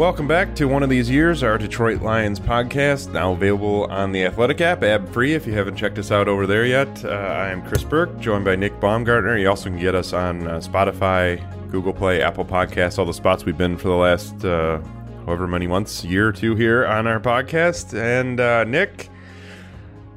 [0.00, 4.24] Welcome back to one of these years, our Detroit Lions podcast, now available on the
[4.24, 7.04] Athletic app, ad free if you haven't checked us out over there yet.
[7.04, 9.36] Uh, I am Chris Burke, joined by Nick Baumgartner.
[9.36, 11.38] You also can get us on uh, Spotify,
[11.70, 14.80] Google Play, Apple Podcasts, all the spots we've been for the last uh,
[15.26, 17.92] however many months, year or two here on our podcast.
[17.92, 19.10] And uh, Nick,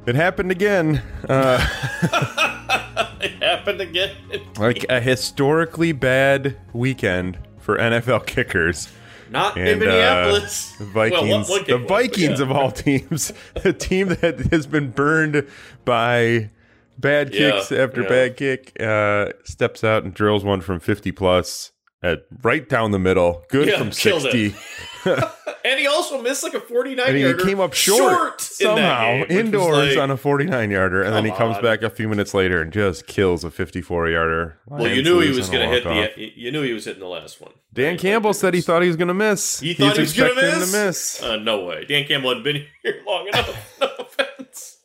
[0.06, 1.02] it happened again.
[1.28, 1.60] Uh,
[3.20, 4.16] it happened again.
[4.56, 8.88] like a historically bad weekend for NFL kickers.
[9.34, 10.72] Not in And, uh, Minneapolis.
[10.78, 12.44] the Vikings, Well, one- one the kick was, Vikings yeah.
[12.46, 13.32] of all teams,
[13.64, 15.46] a team that has been burned
[15.84, 16.50] by
[16.98, 18.08] bad Yeah, kicks after yeah.
[18.08, 21.72] bad kick, uh, steps out and drills one from 50 plus
[22.04, 24.54] at right down the middle, good Yeah, from 60.
[25.66, 27.42] And he also missed like a 49 And he yarder.
[27.42, 31.30] came up short, that somehow game, indoors like- on a 49 yarder, and then he
[31.30, 31.62] comes on.
[31.62, 34.58] back a few minutes later and just kills a 54 yarder.
[34.66, 36.32] Well, you knew he was going to hit the.
[36.36, 37.52] You knew he was hitting the last one.
[37.72, 37.96] Dan?
[37.96, 39.60] Campbell Like, said he thought he was going to miss.
[39.60, 40.70] He thought he was going to miss.
[40.72, 41.22] to miss.
[41.22, 41.86] Uh, no way.
[41.86, 43.78] Dan Campbell hadn't been here long enough.
[43.80, 44.76] No offense.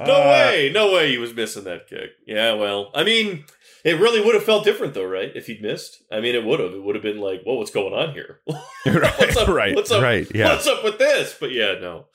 [0.00, 0.70] No Uh, way.
[0.72, 2.12] No way he was missing that kick.
[2.26, 2.54] Yeah.
[2.54, 3.44] Well, I mean,
[3.86, 5.30] it really would have felt different though, right?
[5.34, 6.02] If he'd missed.
[6.10, 6.72] I mean, it would have.
[6.74, 8.40] It would have been like, "Whoa, what's going on here?
[8.86, 9.48] right, what's up?
[9.48, 10.02] right, What's up?
[10.02, 10.48] right, yeah.
[10.50, 12.06] What's up with this?" But yeah, no.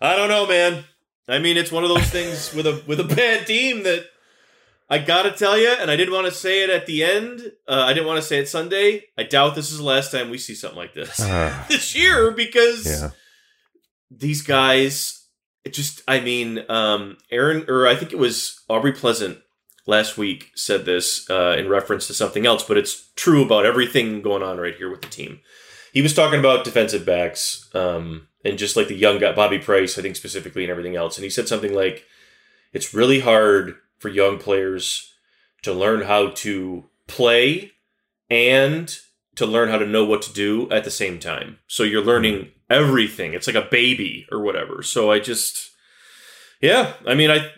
[0.00, 0.84] I don't know, man.
[1.28, 4.06] I mean, it's one of those things with a with a bad team that
[4.88, 7.52] I gotta tell you, and I didn't want to say it at the end.
[7.68, 9.04] Uh, I didn't want to say it Sunday.
[9.18, 12.30] I doubt this is the last time we see something like this Uh, this year
[12.32, 13.10] because yeah.
[14.10, 15.18] these guys
[15.64, 19.38] it just i mean um aaron or i think it was aubrey pleasant
[19.90, 24.22] last week said this uh, in reference to something else but it's true about everything
[24.22, 25.40] going on right here with the team
[25.92, 29.98] he was talking about defensive backs um, and just like the young guy bobby price
[29.98, 32.04] i think specifically and everything else and he said something like
[32.72, 35.12] it's really hard for young players
[35.62, 37.72] to learn how to play
[38.30, 38.98] and
[39.36, 41.58] to learn how to know what to do at the same time.
[41.66, 43.34] So you're learning everything.
[43.34, 44.82] It's like a baby or whatever.
[44.82, 45.70] So I just,
[46.60, 47.50] yeah, I mean, I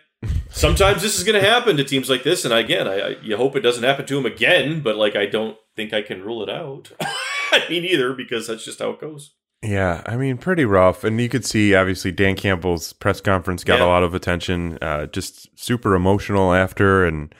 [0.50, 3.36] sometimes this is going to happen to teams like this, and again, I, I you
[3.36, 6.42] hope it doesn't happen to them again, but like I don't think I can rule
[6.42, 6.92] it out.
[7.00, 9.34] I mean, either because that's just how it goes.
[9.62, 11.04] Yeah, I mean, pretty rough.
[11.04, 14.76] And you could see, obviously, Dan Campbell's press conference got a lot of attention.
[14.82, 17.32] Uh, just super emotional after, and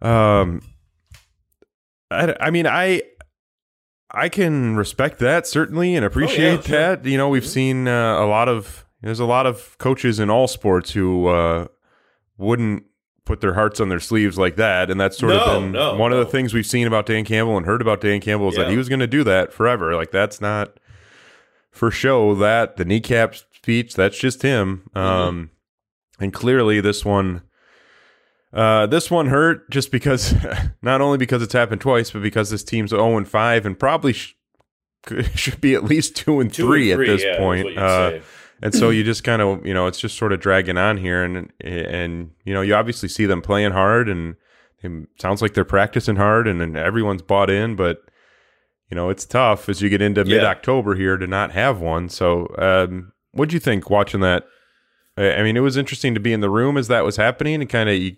[0.00, 0.62] um,
[2.10, 3.02] I, I mean, I
[4.10, 6.78] I can respect that certainly and appreciate sure.
[6.78, 7.04] that.
[7.04, 10.48] You know, we've seen uh, a lot of there's a lot of coaches in all
[10.48, 11.66] sports who uh,
[12.38, 12.84] wouldn't
[13.24, 15.94] put their hearts on their sleeves like that, and that's sort No, of been no,
[15.96, 18.56] one of the things we've seen about Dan Campbell and heard about Dan Campbell is
[18.56, 19.94] that he was going to do that forever.
[19.94, 20.78] Like that's not
[21.70, 24.98] for show that the kneecap speech that's just him Mm-hmm.
[24.98, 25.50] um
[26.20, 27.42] and clearly this one
[28.52, 30.34] uh this one hurt just because
[30.82, 34.12] not only because it's happened twice but because this team's 0 and 5 and probably
[34.12, 34.34] sh-
[35.34, 38.18] should be at least 2 and Two 3 and three, at this yeah, point uh.
[38.62, 41.22] And so you just kind of you know it's just sort of dragging on here
[41.24, 44.36] and and you know you obviously see them playing hard and
[44.82, 48.02] it sounds like they're practicing hard and, and everyone's bought in but
[48.90, 50.36] you know it's tough as you get into Yeah.
[50.38, 54.44] mid-october here to not have one so um what'd you think watching that
[55.16, 57.60] i I mean it was interesting to be in the room as that was happening
[57.60, 58.16] and kind of you,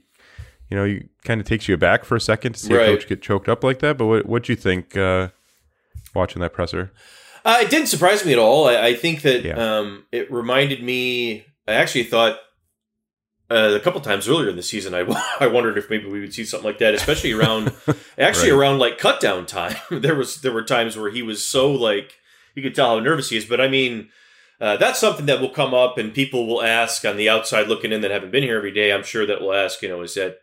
[0.71, 2.89] you know you kind of takes you aback for a second to see Right.
[2.89, 5.29] a coach get choked up like that but what what'd you think uh
[6.15, 6.93] watching that presser
[7.45, 8.67] Uh, it didn't surprise me at all.
[8.69, 9.57] I, I think that Yeah.
[9.79, 11.45] um, it reminded me.
[11.69, 12.39] I actually thought
[13.51, 15.01] uh, a couple times earlier in the season, I,
[15.41, 17.73] I wondered if maybe we would see something like that, especially around
[18.19, 18.59] actually Right.
[18.59, 19.77] around like cut down time.
[19.91, 22.15] there was there were times where he was so like
[22.55, 23.45] you could tell how nervous he is.
[23.45, 24.09] But I mean,
[24.61, 27.93] uh, that's something that will come up, and people will ask on the outside looking
[27.93, 28.93] in that haven't been here every day.
[28.93, 30.39] I'm sure that will ask, you know, is that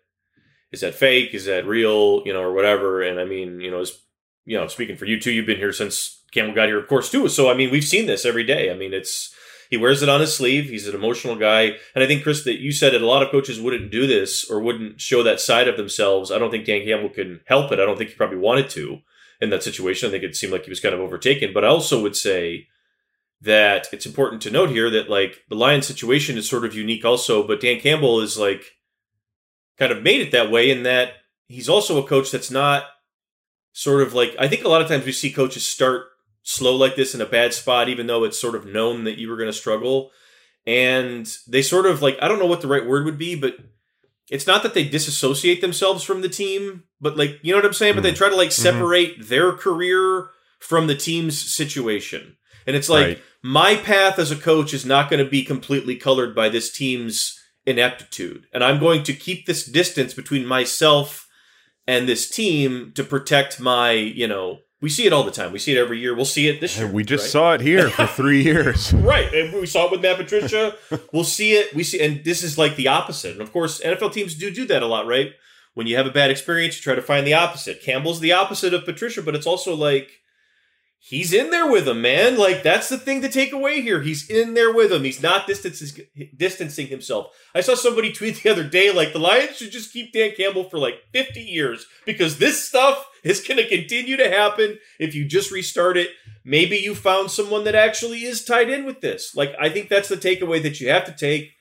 [0.71, 1.33] is that fake?
[1.33, 2.21] Is that real?
[2.25, 3.01] You know, or whatever.
[3.01, 3.97] And I mean, you know, as
[4.45, 7.09] you know, speaking for you too, you've been here since Campbell got here, of course,
[7.09, 7.27] too.
[7.29, 8.71] So I mean, we've seen this every day.
[8.71, 9.33] I mean, it's
[9.69, 10.69] he wears it on his sleeve.
[10.69, 13.31] He's an emotional guy, and I think Chris, that you said that a lot of
[13.31, 16.31] coaches wouldn't do this or wouldn't show that side of themselves.
[16.31, 17.79] I don't think Dan Campbell can help it.
[17.79, 18.99] I don't think he probably wanted to
[19.39, 20.07] in that situation.
[20.07, 21.51] I think it seemed like he was kind of overtaken.
[21.53, 22.67] But I also would say
[23.41, 27.03] that it's important to note here that like the Lions situation is sort of unique
[27.03, 28.73] also, but Dan Campbell is like
[29.79, 31.13] kind of made it that way in that
[31.47, 32.83] he's also a coach that's not
[33.73, 36.05] sort of like I think a lot of times we see coaches start
[36.43, 39.29] slow like this in a bad spot, even though it's sort of known that you
[39.29, 40.11] were going to struggle.
[40.65, 43.57] And they sort of like I don't know what the right word would be, but
[44.29, 47.73] it's not that they disassociate themselves from the team, but like you know what I'm
[47.73, 47.95] saying.
[47.95, 48.17] But they mm-hmm.
[48.17, 48.61] try to like mm-hmm.
[48.61, 50.29] separate their career
[50.59, 53.23] from the team's situation, and it's like Right.
[53.41, 57.37] my path as a coach is not going to be completely colored by this team's
[57.65, 61.27] ineptitude, and I'm going to keep this distance between myself
[61.87, 65.51] and this team to protect my you know We see it all the time.
[65.51, 66.15] We see it every year.
[66.15, 66.87] We'll see it this year.
[66.87, 67.31] We just right?
[67.31, 68.91] saw it here for three years.
[68.93, 70.75] right, and we saw it with Matt Patricia.
[71.13, 71.73] we'll see it.
[71.75, 73.33] We see, and this is like the opposite.
[73.33, 75.33] And of course, NFL teams do do that a lot, right?
[75.75, 77.81] When you have a bad experience, you try to find the opposite.
[77.81, 80.20] Campbell's the opposite of Patricia, but it's also like
[81.01, 82.37] he's in there with him, man.
[82.37, 84.01] Like that's the thing to take away here.
[84.01, 85.03] He's in there with him.
[85.03, 86.05] He's not distancing
[86.37, 87.35] distancing himself.
[87.53, 90.69] I saw somebody tweet the other day like the Lions should just keep Dan Campbell
[90.69, 95.25] for like 50 years because this stuff is going to continue to happen if you
[95.25, 96.09] just restart it.
[96.45, 99.35] Maybe you found someone that actually is tied in with this.
[99.35, 101.51] Like I think that's the takeaway that you have to take.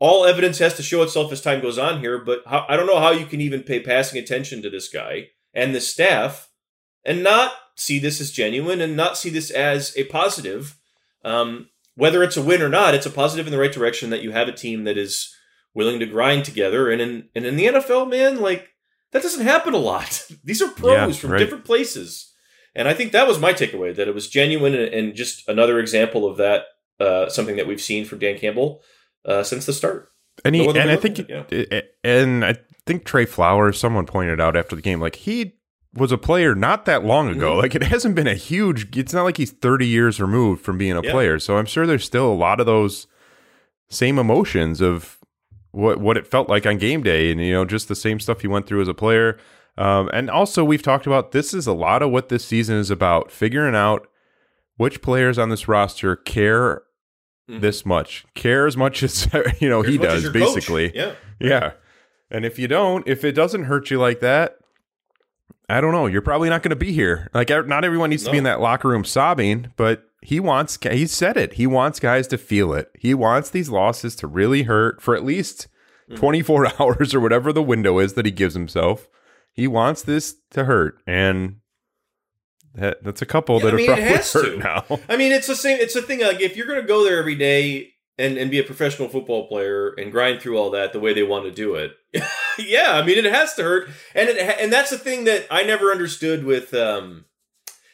[0.00, 2.86] All evidence has to show itself as time goes on here, but how, I don't
[2.86, 6.48] know how you can even pay passing attention to this guy and the staff
[7.04, 10.76] and not see this as genuine and not see this as a positive.
[11.24, 14.22] Um, whether it's a win or not, it's a positive in the right direction that
[14.22, 15.34] you have a team that is
[15.74, 16.90] willing to grind together.
[16.90, 18.68] And in and in the NFL, man, like
[19.12, 20.26] that doesn't happen a lot.
[20.44, 21.38] These are pros Yeah, from right.
[21.38, 22.32] different places,
[22.74, 25.78] and I think that was my takeaway that it was genuine and, and just another
[25.78, 26.64] example of that.
[27.00, 28.82] Uh, something that we've seen from Dan Campbell
[29.24, 30.10] uh, since the start.
[30.44, 34.56] And he, No and I think, it, and I think Trey Flowers, someone pointed out
[34.56, 35.57] after the game, like he
[35.94, 37.54] was a player not that long ago.
[37.56, 37.62] Mhm.
[37.62, 38.96] Like it hasn't been a huge.
[38.96, 41.10] It's not like he's thirty years removed from being a Yeah.
[41.12, 41.38] player.
[41.38, 43.06] So I'm sure there's still a lot of those
[43.88, 45.16] same emotions of
[45.70, 48.40] what what it felt like on game day, and you know just the same stuff
[48.42, 49.38] he went through as a player.
[49.76, 52.90] Um, and also, we've talked about this is a lot of what this season is
[52.90, 54.08] about figuring out
[54.76, 56.82] which players on this roster care
[57.50, 57.60] Mhm.
[57.60, 59.26] this much, care as much as
[59.60, 60.40] you know As he does, your coach.
[60.54, 60.92] basically.
[60.94, 61.12] Yeah.
[61.40, 61.72] Yeah.
[62.30, 64.57] And if you don't, if it doesn't hurt you like that,
[65.68, 66.06] I don't know.
[66.06, 67.28] You're probably not going to be here.
[67.34, 70.78] Like, er- not everyone needs to be in that locker room sobbing, but he wants,
[70.82, 71.54] he said it.
[71.54, 72.90] He wants guys to feel it.
[72.98, 75.68] He wants these losses to really hurt for at least
[76.08, 76.20] Mm-hmm.
[76.20, 79.08] 24 hours or whatever the window is that he gives himself.
[79.52, 81.02] He wants this to hurt.
[81.06, 81.56] And
[82.74, 84.38] that, that's a couple Yeah, that I mean, are it probably has to.
[84.38, 84.98] hurt now.
[85.06, 85.78] I mean, it's the same.
[85.78, 86.20] It's the thing.
[86.20, 89.46] Like, if you're going to go there every day and and be a professional football
[89.46, 91.92] player and grind through all that the way they want to do it,
[92.58, 92.92] yeah.
[92.92, 95.90] I mean, it has to hurt, and it and that's the thing that I never
[95.90, 96.74] understood with.
[96.74, 97.24] um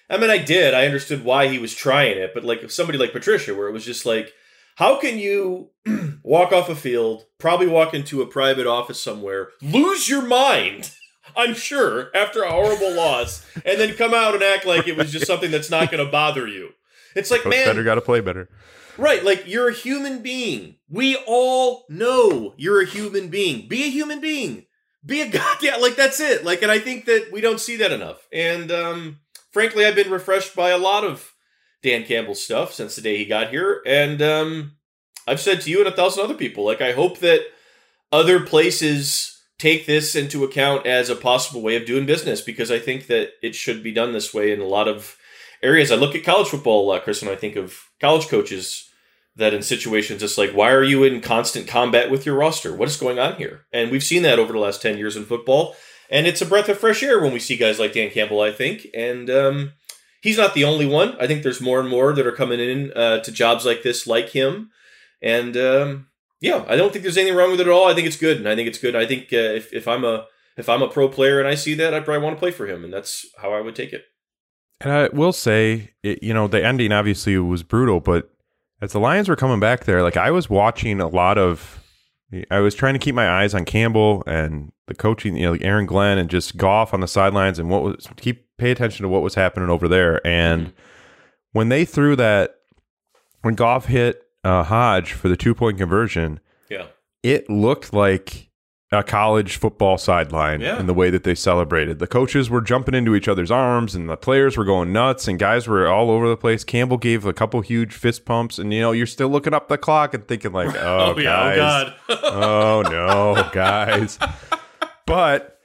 [0.08, 0.74] I mean, I did.
[0.74, 3.72] I understood why he was trying it, but like if somebody like Patricia, where it
[3.72, 4.32] was just like,
[4.76, 5.70] how can you
[6.22, 10.90] walk off a field, probably walk into a private office somewhere, lose your mind?
[11.36, 15.10] I'm sure after a horrible loss, and then come out and act like it was
[15.10, 16.70] just something that's not going to bother you.
[17.16, 18.48] It's like, Coach man, better got to play better.
[18.96, 20.76] Right, like you're a human being.
[20.88, 23.69] We all know you're a human being.
[23.69, 24.67] Be a human being.
[25.05, 26.44] Be a goddamn like that's it.
[26.44, 28.26] Like and I think that we don't see that enough.
[28.32, 29.19] And um
[29.50, 31.32] frankly I've been refreshed by a lot of
[31.82, 34.73] Dan Campbell's stuff since the day he got here and um
[35.26, 37.41] I've said to you and a thousand other people like I hope that
[38.12, 42.79] other places take this into account as a possible way of doing business because I
[42.79, 45.17] think that it should be done this way in a lot of
[45.62, 45.91] areas.
[45.91, 48.90] I look at college football, uh, Chris, and I think of college coaches
[49.34, 52.76] that in situations it's like, why are you in constant combat with your roster?
[52.76, 53.64] What is going on here?
[53.72, 55.74] And we've seen that over the last 10 years in football.
[56.10, 58.52] And it's a breath of fresh air when we see guys like Dan Campbell, I
[58.52, 58.86] think.
[58.92, 59.72] And um,
[60.20, 61.16] he's not the only one.
[61.18, 64.06] I think there's more and more that are coming in uh, to jobs like this,
[64.06, 64.70] like him.
[65.22, 66.08] And um,
[66.42, 67.88] yeah, I don't think there's anything wrong with it at all.
[67.88, 68.36] I think it's good.
[68.36, 68.94] And I think it's good.
[68.94, 70.26] I think uh, if, if I'm a
[70.58, 72.67] if I'm a pro player and I see that, I probably want to play for
[72.67, 72.84] him.
[72.84, 74.05] And that's how I would take it.
[74.81, 78.31] And I will say, it, you know, the ending obviously was brutal, but
[78.82, 81.82] as the Lions were coming back there, like I was watching a lot of,
[82.50, 85.62] I was trying to keep my eyes on Campbell and the coaching, you know, like
[85.64, 89.08] Aaron Glenn and just Goff on the sidelines and what was keep pay attention to
[89.08, 90.24] what was happening over there.
[90.26, 90.72] And
[91.52, 92.56] when they threw that,
[93.43, 96.86] when Goff hit uh, Hodge for the two point conversion, Yeah.
[97.22, 98.44] it looked like
[98.94, 100.79] a college football sideline Yeah.
[100.81, 101.98] in the way that they celebrated.
[101.98, 105.39] The coaches were jumping into each other's arms and the players were going nuts and
[105.39, 106.65] guys were all over the place.
[106.65, 109.77] Campbell gave a couple huge fist pumps and you know, you're still looking up the
[109.77, 111.93] clock and thinking like, oh, oh, "Oh, guys.
[112.08, 114.19] oh no, guys."
[115.06, 115.58] But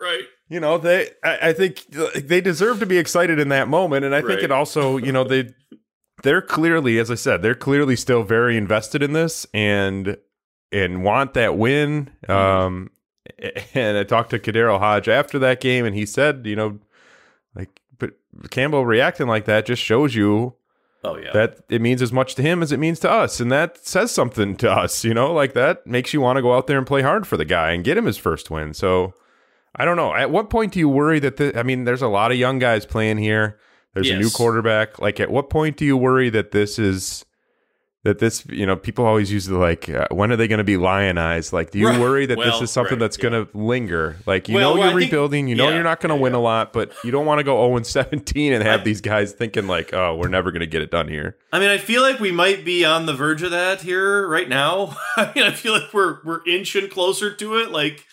[0.00, 0.24] right.
[0.48, 4.14] you know they I, I think they deserve to be excited in that moment and
[4.14, 5.50] i think it also you know they
[6.22, 10.16] they're clearly as i said they're clearly still very invested in this and
[10.72, 12.10] and want that win.
[12.28, 12.32] Mm-hmm.
[12.32, 12.90] um
[13.74, 16.78] and i talked to KhaDarel Hodge after that game and he said you know
[17.54, 18.12] like but
[18.50, 20.54] campbell reacting like that just shows you
[21.02, 21.32] Oh yeah.
[21.32, 24.10] that it means as much to him as it means to us and that says
[24.10, 25.32] something to us you know?
[25.32, 27.70] Like that makes you want to go out there and play hard for the guy
[27.70, 28.74] and get him his first win.
[28.74, 29.14] So
[29.76, 30.14] i don't know.
[30.14, 32.58] At what point do you worry that the, i mean there's a lot of young
[32.58, 33.58] guys playing here.
[33.94, 34.98] There's a new quarterback.
[34.98, 37.24] Like at what point do you worry that this is
[38.02, 40.64] that this you know people always use the like uh, when are they going to
[40.64, 42.00] be lionized like do you Right.
[42.00, 43.28] worry that Well, this is something right, that's yeah.
[43.28, 45.74] going to linger like you Well, know well, you're I think- rebuilding you know yeah,
[45.74, 47.76] you're not going to yeah, win a lot but you don't want to go 0
[47.76, 50.90] and 17 and have these guys thinking like oh we're never going to get it
[50.90, 53.82] done here I mean, I feel like we might be on the verge of that
[53.82, 54.96] here right now.
[55.16, 57.70] I mean, I feel like we're we're inching closer to it.
[57.72, 58.06] Like,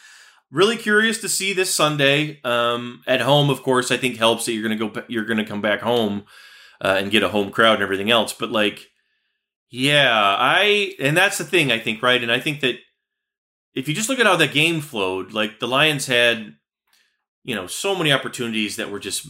[0.51, 3.51] really curious to see this Sunday um, at home.
[3.51, 5.03] Of course, I think helps that you're gonna go.
[5.07, 6.25] You're gonna come back home
[6.83, 8.33] uh, and get a home crowd and everything else.
[8.33, 8.89] But like,
[9.69, 11.71] yeah, I and that's the thing.
[11.71, 12.75] I think right, and I think that
[13.73, 16.55] if you just look at how the game flowed, like the Lions had.
[17.43, 19.25] You know, so many opportunities that were just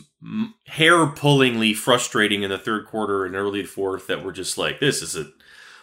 [0.66, 5.04] hair pullingly frustrating in the third quarter and early fourth that were just like, this
[5.04, 5.28] is a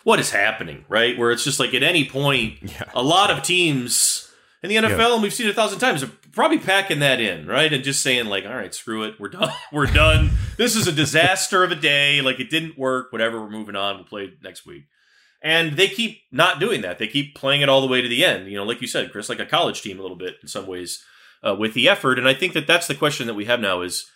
[0.02, 1.16] what is happening, right?
[1.16, 4.33] Where it's just like at any point, yeah a lot of teams
[4.64, 7.47] in the NFL, and we've seen it a thousand times, are probably packing that in,
[7.47, 7.71] right?
[7.71, 9.52] And just saying, like, all right, screw it, we're done.
[9.73, 10.30] We're done.
[10.56, 12.23] this is a disaster of a day.
[12.23, 13.12] Like, it didn't work.
[13.12, 13.97] Whatever, we're moving on.
[13.97, 14.85] We'll play next week.
[15.42, 16.99] And they keep not doing that.
[16.99, 18.49] They keep playing it all the way to the end.
[18.49, 20.66] You know, like you said, Chris, like a college team a little bit in some
[20.66, 21.04] ways
[21.42, 22.18] uh, with the effort.
[22.18, 24.06] And I think that that's the question that we have now is,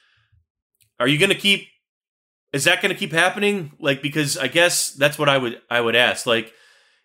[0.99, 1.69] are you going to keep
[2.55, 5.81] is that going to keep happening like because i guess that's what i would i
[5.81, 6.52] would ask like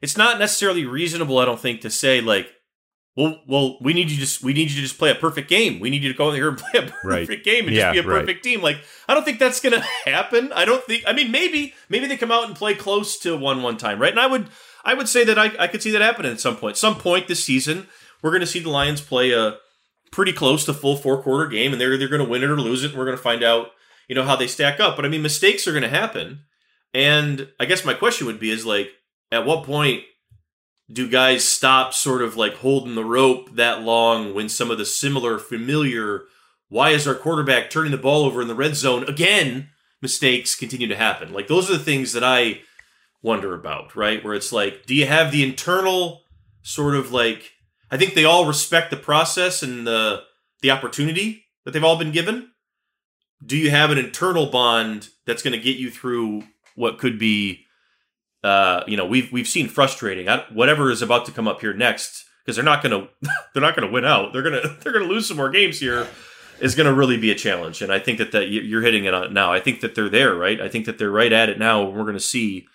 [0.02, 2.48] it's not necessarily reasonable i don't think to say like
[3.16, 5.50] well well we need you to just we need you to just play a perfect
[5.50, 5.80] game.
[5.80, 7.44] We need you to go in here and play a perfect Right.
[7.44, 8.22] game and Yeah, just be a right.
[8.22, 8.62] perfect team.
[8.62, 8.78] Like
[9.08, 10.52] i don't think that's going to happen.
[10.54, 13.62] I don't think i mean maybe maybe they come out and play close to one
[13.62, 14.12] one time right?
[14.12, 14.50] And i would
[14.86, 16.78] i would say that i, I could see that happening at some point.
[16.78, 17.88] Some point this season
[18.22, 19.58] we're going to see the lions play a
[20.12, 22.60] pretty close to full four quarter game and they're either going to win it or
[22.60, 23.68] lose it and we're going to find out
[24.08, 24.96] you know how they stack up.
[24.96, 26.42] But i mean mistakes are going to happen.
[26.94, 28.90] And i guess my question would be is like
[29.32, 30.04] at what point
[30.94, 34.86] do guys stop sort of like holding the rope that long when some of the
[34.86, 36.24] similar familiar
[36.70, 39.04] why is our quarterback turning the ball over in the red zone?
[39.08, 39.70] Again
[40.02, 41.32] mistakes continue to happen.
[41.32, 42.62] Like those are the things that i
[43.22, 44.24] wonder about right?
[44.24, 46.22] Where it's like do you have the internal
[46.62, 47.52] sort of like
[47.92, 50.24] i think they all respect the process and the
[50.62, 52.50] the opportunity that they've all been given.
[53.46, 56.44] Do you have an internal bond that's going to get you through
[56.76, 57.63] what could be
[58.44, 60.28] uh, you know we've we've seen frustrating.
[60.30, 62.92] I, whatever is about to come up here next because they're not going
[63.24, 64.34] to they're not to win out.
[64.34, 66.08] They're going to they're to lose some more games here
[66.60, 67.82] is going to really be a challenge.
[67.82, 69.52] And i think that that you- you're hitting it on now.
[69.52, 70.62] I think that they're there right?
[70.62, 72.68] I think that they're right at it now and we're going to see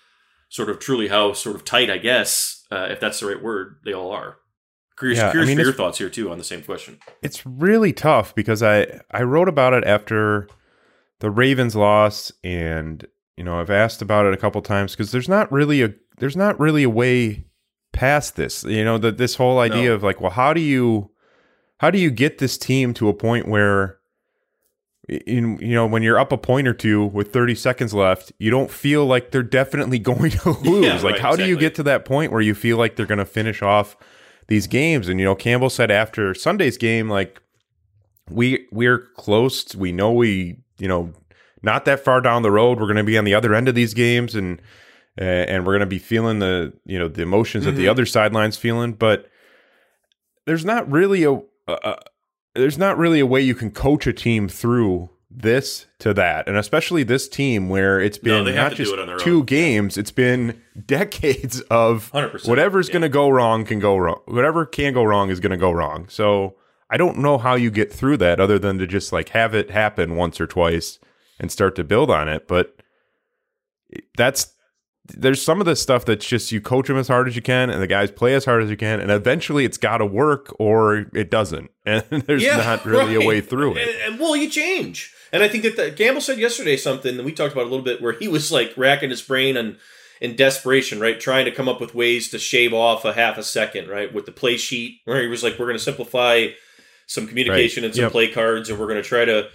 [0.48, 3.76] sort of truly how sort of tight i guess uh, if that's the right word
[3.84, 4.38] they all are.
[4.98, 6.98] Curious, Yeah, I curious mean, for your thoughts here too on the same question.
[7.22, 10.48] It's really tough because I I wrote about it after
[11.20, 13.06] the Ravens loss and
[13.38, 16.36] you know I've asked about it a couple times because there's not really a there's
[16.36, 17.44] not really a way
[17.92, 18.64] past this.
[18.64, 19.94] You know that this whole idea No.
[19.94, 21.10] of like well how do you
[21.78, 23.98] how do you get this team to a point where
[25.26, 28.50] in you know when you're up a point or two with 30 seconds left you
[28.50, 30.84] don't feel like they're definitely going to lose?
[30.84, 33.06] Yeah, like right, how do you get to that point where you feel like they're
[33.06, 33.96] going to finish off
[34.48, 35.08] these games?
[35.08, 37.40] And you know Campbell said after Sunday's game like
[38.30, 39.74] we we're close.
[39.74, 41.12] We know we you know
[41.62, 43.74] not that far down the road we're going to be on the other end of
[43.74, 44.60] these games and
[45.20, 47.90] uh, and we're going to be feeling the you know the emotions that the Mhm.
[47.90, 49.28] other sideline's feeling but
[50.46, 51.96] there's not really a, a
[52.54, 56.56] there's not really a way you can coach a team through this to that and
[56.56, 59.44] especially this team where it's been have not just it on their two own.
[59.44, 62.92] games it's been decades of 100% whatever's yeah.
[62.94, 65.70] going to go wrong can go wrong whatever can go wrong is going to go
[65.70, 66.54] wrong so
[66.88, 69.70] i don't know how you get through that other than to just like have it
[69.70, 70.98] happen once or twice
[71.40, 72.74] and start to build on it but
[74.16, 74.54] that's
[75.16, 77.70] there's some of this stuff that's just you coach them as hard as you can
[77.70, 80.54] and the guys play as hard as you can and eventually it's got to work
[80.58, 84.50] or it doesn't and there's not really a way through it And, and well, you
[84.50, 85.14] change.
[85.32, 87.84] And I think that the, Campbell said yesterday something, and we talked about a little
[87.84, 89.76] bit, where he was like racking his brain and
[90.22, 93.42] in desperation, right, trying to come up with ways to shave off a half a
[93.42, 96.48] second, right, with the play sheet, where he was like, "We're going to simplify
[97.06, 97.88] some communication Right.
[97.88, 98.12] and some Yep.
[98.12, 99.48] play cards, and we're going to try to,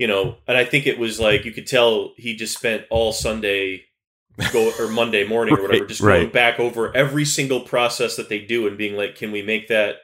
[0.00, 3.12] you know." And I think it was like you could tell he just spent all
[3.12, 3.84] Sunday.
[4.52, 6.32] Go or Monday morning or whatever, Right, just going right.
[6.32, 9.96] back over every single process that they do and being like, can we make that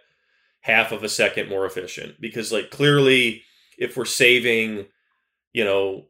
[0.66, 3.40] half of a second more efficient because like clearly
[3.78, 4.84] if we're saving
[5.52, 6.04] you know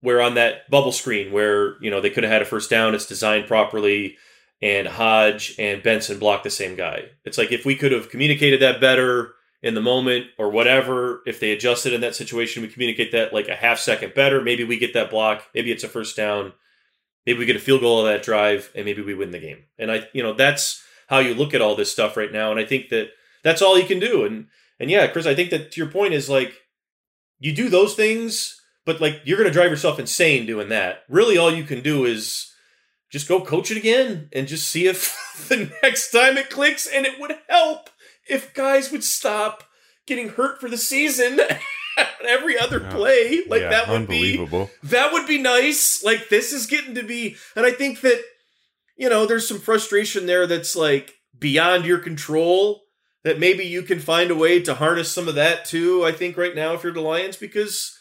[0.00, 2.94] we're on that bubble screen where you know they could have had a first down
[2.94, 4.16] it's designed properly
[4.62, 8.62] and hodge and benson block the same guy it's like if we could have communicated
[8.62, 9.32] that better
[9.66, 11.22] in the moment or whatever.
[11.26, 14.40] If they adjust it in that situation we communicate that like a half second better.
[14.40, 15.44] Maybe we get that block.
[15.54, 16.52] Maybe it's a first down.
[17.26, 19.64] Maybe we get a field goal of that drive and maybe we win the game.
[19.78, 22.50] And i you know that's how you look at all this stuff right now.
[22.50, 23.10] And i think that
[23.42, 24.24] that's all you can do.
[24.24, 24.46] And
[24.78, 26.52] and yeah chris i think that to your point is like
[27.38, 31.02] you do those things but like you're going to drive yourself insane doing that.
[31.10, 32.52] Really all you can do is
[33.10, 36.86] just go coach it again and just see if the next time it clicks.
[36.86, 37.90] And it would help
[38.28, 39.64] if guys would stop
[40.06, 41.40] getting hurt for the season
[42.26, 42.90] every other Yeah.
[42.92, 43.42] play.
[43.46, 44.36] Like Yeah, that would be
[44.84, 46.02] that would be nice.
[46.04, 48.20] Like this is getting to be, and I think that
[48.96, 52.82] you know there's some frustration there that's like beyond your control.
[53.24, 56.04] That maybe you can find a way to harness some of that too.
[56.04, 57.92] I think right now if you're the Lions because.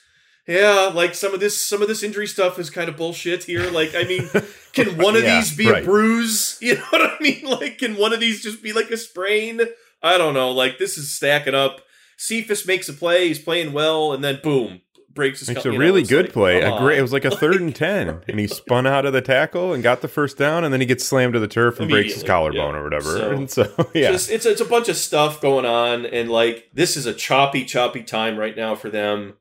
[0.47, 3.71] Yeah, like some of this, some of this injury stuff is kind of bullshit here.
[3.71, 4.29] Like, I mean,
[4.73, 5.81] can one of Yeah, these be right.
[5.81, 6.59] a bruise?
[6.61, 7.45] You know what I mean?
[7.45, 9.59] Like, can one of these just be like a sprain?
[10.05, 10.51] I don't know.
[10.51, 11.81] Like, this is stacking up.
[12.17, 14.81] Cephus makes a play, he's playing well, and then boom,
[15.15, 15.49] breaks his.
[15.49, 16.61] Makes co- a you know, really good like, play.
[16.61, 16.99] A great.
[16.99, 19.81] It was like a third and ten, and he spun out of the tackle and
[19.81, 22.23] got the first down, and then he gets slammed to the turf and breaks his
[22.23, 22.79] collarbone yeah.
[22.79, 23.17] or whatever.
[23.17, 26.69] So- and so yeah, Just it's it's a bunch of stuff going on, and like
[26.73, 29.33] this is a choppy, choppy time right now for them.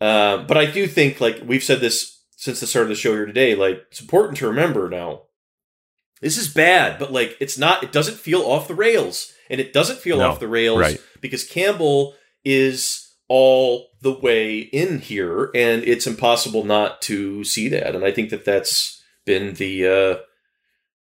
[0.00, 3.12] Uh, but I do think, like we've said this since the start of the show
[3.12, 5.22] here today, like it's important to remember now.
[6.20, 7.82] This is bad, but like it's not.
[7.82, 11.00] It doesn't feel off the rails, and it doesn't feel No, off the rails right.
[11.20, 12.14] because Campbell
[12.44, 17.94] is all the way in here, and it's impossible not to see that.
[17.94, 20.16] And I think that that's been the uh,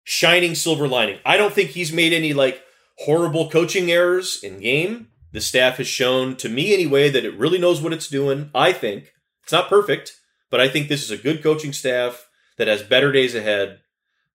[0.05, 1.19] shining silver lining.
[1.25, 2.63] I don't think he's made any like
[2.99, 5.09] horrible coaching errors in game.
[5.33, 8.51] The staff has shown to me anyway that it really knows what it's doing.
[8.55, 10.13] I think it's not perfect,
[10.51, 13.81] but I think this is a good coaching staff that has better days ahead.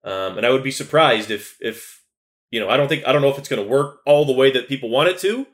[0.03, 1.98] Um, and I would be surprised if if
[2.51, 4.33] you know I don't think I don't know if it's going to work all the
[4.33, 5.47] way that people want it to,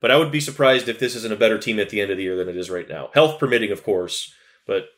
[0.00, 2.16] but I would be surprised if this isn't a better team at the end of
[2.16, 3.10] the year than it is right now.
[3.14, 4.32] Health permitting, of course,
[4.66, 4.88] but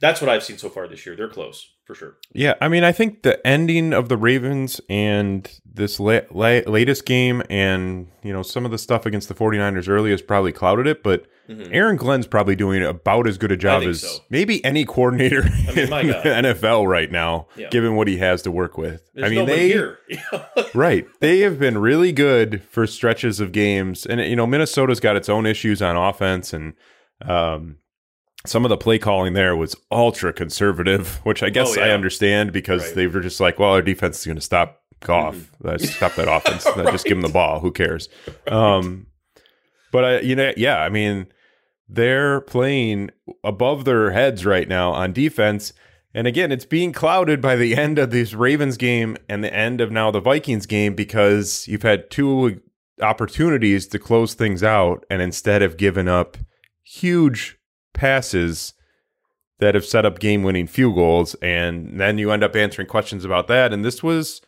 [0.00, 1.16] that's what I've seen so far this year.
[1.16, 2.16] They're close for sure.
[2.32, 2.54] yeah.
[2.60, 7.42] I mean, I think the ending of the Ravens and this la- la- latest game,
[7.50, 11.02] and you know some of the stuff against the 49ers early has probably clouded it,
[11.02, 11.26] but.
[11.48, 11.68] Mhm.
[11.72, 14.22] Aaron Glenn's probably doing about as good a job as so.
[14.30, 17.68] maybe any coordinator mean, in the NFL right now, Yeah.
[17.68, 19.02] given what he has to work with.
[19.14, 19.98] There's I mean, they here.
[20.74, 25.16] right, they have been really good for stretches of games, and you know Minnesota's got
[25.16, 26.72] its own issues on offense, and
[27.22, 27.76] um,
[28.46, 32.52] some of the play calling there was ultra conservative, which I guess Oh, I understand
[32.52, 32.94] because Right.
[32.94, 36.28] they were just like, well, our defense is going to stop Goff, Let's stop that
[36.34, 37.60] offense, Let's just give him the ball.
[37.60, 38.08] Who cares?
[38.46, 39.08] Um,
[39.92, 41.26] but I, you know, yeah, I mean,
[41.88, 43.10] they're playing
[43.42, 45.72] above their heads right now on defense.
[46.14, 49.80] And again, it's being clouded by the end of this Ravens game and the end
[49.80, 52.60] of now the Vikings game because you've had two
[53.02, 56.36] opportunities to close things out and instead have given up
[56.82, 57.58] huge
[57.92, 58.74] passes
[59.58, 61.34] that have set up game winning field goals.
[61.36, 63.72] And then you end up answering questions about that.
[63.72, 64.40] And this was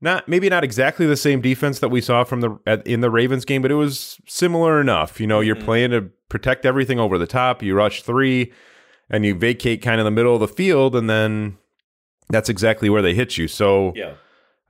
[0.00, 3.10] not maybe not exactly the same defense that we saw from the at, in the
[3.10, 5.20] Ravens game, but it was similar enough.
[5.20, 5.64] You know, you're Mhm.
[5.64, 7.62] playing to protect everything over the top.
[7.62, 8.52] You rush three,
[9.08, 11.56] and you vacate kind of the middle of the field, and then
[12.28, 13.46] that's exactly where they hit you.
[13.48, 14.12] So, yeah.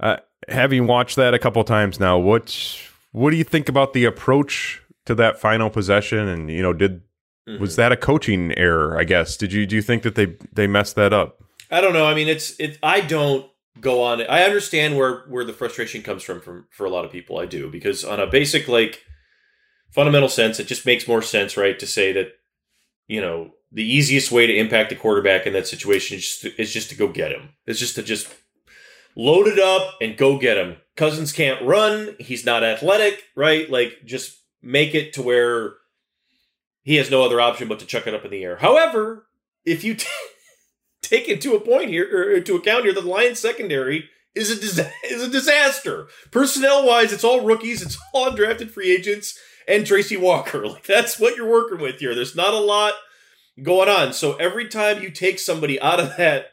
[0.00, 0.16] uh,
[0.48, 2.78] having watched that a couple times now, what
[3.12, 6.28] what do you think about the approach to that final possession?
[6.28, 7.00] And you know, did
[7.48, 7.58] Mhm.
[7.60, 8.98] was that a coaching error?
[8.98, 11.38] I guess did you do you think that they they messed that up?
[11.70, 12.04] I don't know.
[12.06, 12.78] I mean, it's it.
[12.82, 13.46] I don't
[13.80, 14.22] go on.
[14.22, 17.38] I understand where where the frustration comes from from for a lot of people.
[17.38, 19.02] I do because on a basic like
[19.90, 22.28] fundamental sense, it just makes more sense, right, to say that
[23.08, 26.60] you know the easiest way to impact the quarterback in that situation is just to,
[26.60, 27.50] is just to go get him.
[27.66, 28.28] It's just to just
[29.16, 30.76] load it up and go get him.
[30.96, 32.16] Cousins can't run.
[32.18, 33.68] He's not athletic, right?
[33.68, 35.74] Like just make it to where
[36.82, 38.56] he has no other option but to chuck it up in the air.
[38.56, 39.26] However,
[39.64, 40.06] if you t-
[41.02, 44.60] take into a point here or into account here that the Lions secondary is a
[44.60, 46.08] dis- is a disaster.
[46.30, 50.66] Personnel wise, it's all rookies, it's all undrafted free agents, and Tracy Walker.
[50.66, 52.14] Like that's what you're working with here.
[52.14, 52.94] There's not a lot
[53.62, 54.12] going on.
[54.12, 56.46] So every time you take somebody out of that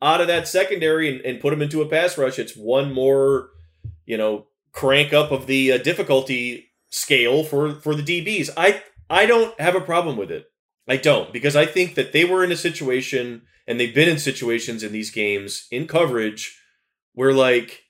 [0.00, 3.50] out of that secondary and, and put them into a pass rush, it's one more,
[4.04, 8.50] you know, crank up of the uh, difficulty scale for for the DBs.
[8.56, 10.46] I I don't have a problem with it.
[10.88, 14.18] I don't because I think that they were in a situation and they've been in
[14.18, 16.58] situations in these games in coverage
[17.14, 17.82] where like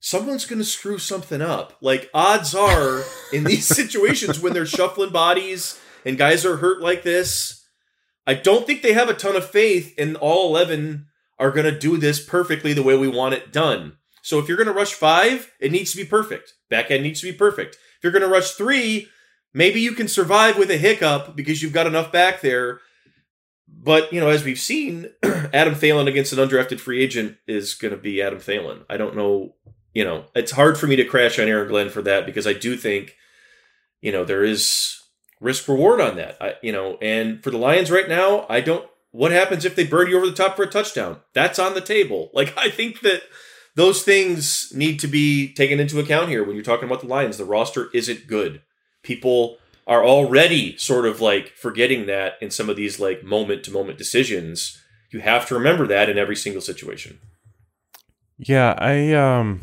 [0.00, 1.74] someone's going to screw something up.
[1.80, 7.02] Like odds are in these situations when they're shuffling bodies and guys are hurt like
[7.02, 7.64] this,
[8.26, 11.06] I don't think they have a ton of faith in all 11
[11.38, 13.96] are going to do this perfectly the way we want it done.
[14.22, 16.54] So if you're going to rush 5, it needs to be perfect.
[16.68, 17.74] Back end needs to be perfect.
[17.74, 19.08] If you're going to rush 3,
[19.56, 22.80] maybe you can survive with a hiccup because you've got enough back there.
[23.66, 27.92] But, you know, as we've seen, Adam Thielen against an undrafted free agent is going
[27.92, 28.84] to be Adam Thielen.
[28.90, 29.54] I don't know,
[29.94, 32.52] you know, it's hard for me to crash on Aaron Glenn for that because I
[32.52, 33.16] do think,
[34.02, 35.00] you know, there is
[35.40, 36.36] risk reward on that.
[36.40, 39.86] I, you know, and for the Lions right now, I don't what happens if they
[39.86, 41.20] burn you over the top for a touchdown?
[41.32, 42.30] That's on the table.
[42.34, 43.22] Like I think that
[43.74, 47.38] those things need to be taken into account here when you're talking about the Lions.
[47.38, 48.60] The roster isn't good.
[49.06, 53.70] People are already sort of like forgetting that in some of these like moment to
[53.70, 54.82] moment decisions.
[55.12, 57.20] You have to remember that in every single situation.
[58.38, 59.60] Yeah, I um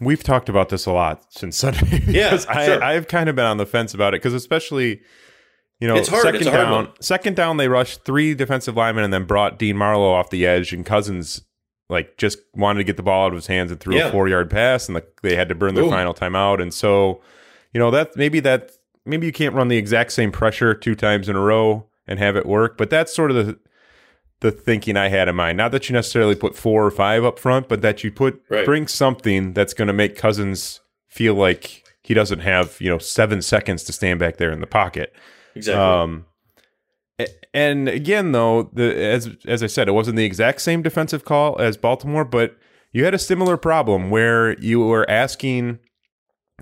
[0.00, 2.02] we've talked about this a lot since Sunday.
[2.06, 2.82] Yeah, I, sure.
[2.82, 5.00] I've kind of been on the fence about it because especially,
[5.80, 6.22] you know, It's hard.
[6.22, 6.88] second It's down, one.
[7.00, 10.72] second down, they rushed three defensive linemen and then brought Dean Marlowe off the edge,
[10.72, 11.42] and Cousins
[11.90, 14.08] like just wanted to get the ball out of his hands and threw Yeah.
[14.08, 15.92] a four yard pass, and the, they had to burn their Boom.
[15.92, 17.20] final timeout, and so,
[17.72, 18.72] you know, that maybe that
[19.04, 22.36] maybe you can't run the exact same pressure two times in a row and have
[22.36, 23.58] it work, but that's sort of the
[24.40, 25.58] the thinking I had in mind.
[25.58, 28.64] Not that you necessarily put four or five up front, but that you put Right.
[28.64, 33.42] bring something that's going to make Cousins feel like he doesn't have you know seven
[33.42, 35.12] seconds to stand back there in the pocket.
[35.54, 35.82] Exactly.
[35.82, 36.24] Um,
[37.52, 41.58] and again, though, the as as I said, it wasn't the exact same defensive call
[41.58, 42.56] as Baltimore, but
[42.92, 45.80] you had a similar problem where you were asking,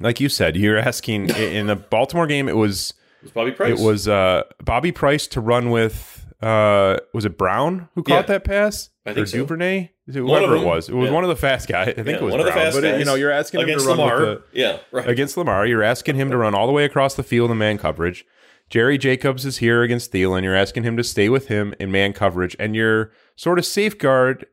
[0.01, 2.49] like you said, you're asking in the Baltimore game.
[2.49, 3.79] It was it was Bobby Price.
[3.81, 6.13] it was uh, Bobby Price to run with.
[6.43, 8.23] Uh, was it Brown who caught Yeah.
[8.23, 8.91] that pass?
[9.07, 9.39] I think or so.
[9.39, 9.91] Duvernay?
[10.13, 10.89] Whoever it was.
[10.91, 11.15] It was Yeah.
[11.15, 11.89] one of the fast guys.
[11.89, 12.65] I think Yeah, it was one of the Brown.
[12.67, 14.21] fast but it- you know, you're asking him to run Lamar.
[14.21, 15.09] with the, yeah, right.
[15.09, 15.65] against Lamar.
[15.67, 18.27] You're asking him to run all the way across the field in man coverage.
[18.69, 20.43] Jerry Jacobs is here against Thielen.
[20.43, 24.45] You're asking him to stay with him in man coverage, and your sort of safeguard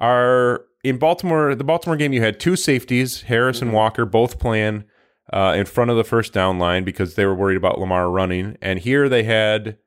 [0.00, 1.54] are in Baltimore.
[1.54, 3.66] The Baltimore game, you had two safeties, Harris Mm-hmm.
[3.68, 4.84] and Walker, both playing
[5.32, 8.56] uh, in front of the first down line because they were worried about Lamar running.
[8.62, 9.78] And here they had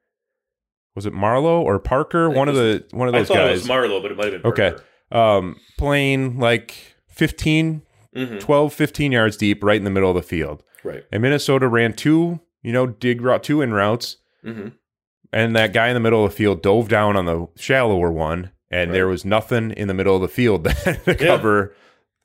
[0.96, 2.30] was it Marlowe or Parker?
[2.30, 4.34] One of the one of those I thought it was Marlowe, but it might have
[4.34, 4.64] been Parker.
[4.64, 4.84] Okay.
[5.18, 6.76] um, playing like
[7.10, 7.84] 15,
[8.16, 10.64] hmm 12, 15 yards deep right in the middle of the field.
[10.84, 11.04] Right.
[11.12, 14.70] And Minnesota ran two, you know, dig route two in routes, hmm
[15.32, 18.50] and that guy in the middle of the field dove down on the shallower one,
[18.72, 18.94] and Right.
[18.96, 21.76] there was nothing in the middle of the field that to cover.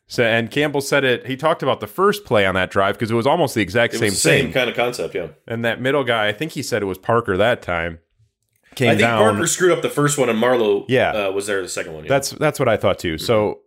[0.07, 1.27] So, and Campbell said it.
[1.27, 3.95] He talked about the first play on that drive because it was almost the exact
[3.95, 4.53] It same was the same thing.
[4.53, 5.15] kind of concept.
[5.15, 5.29] Yeah.
[5.49, 8.01] and that middle guy, I think he said it was Parker that time,
[8.75, 9.19] came I think down.
[9.33, 11.13] Parker screwed up the first one, and Marlowe Yeah.
[11.29, 12.05] uh, was there the second one.
[12.05, 12.09] Yeah.
[12.11, 13.17] That's that's what I thought too.
[13.17, 13.61] So,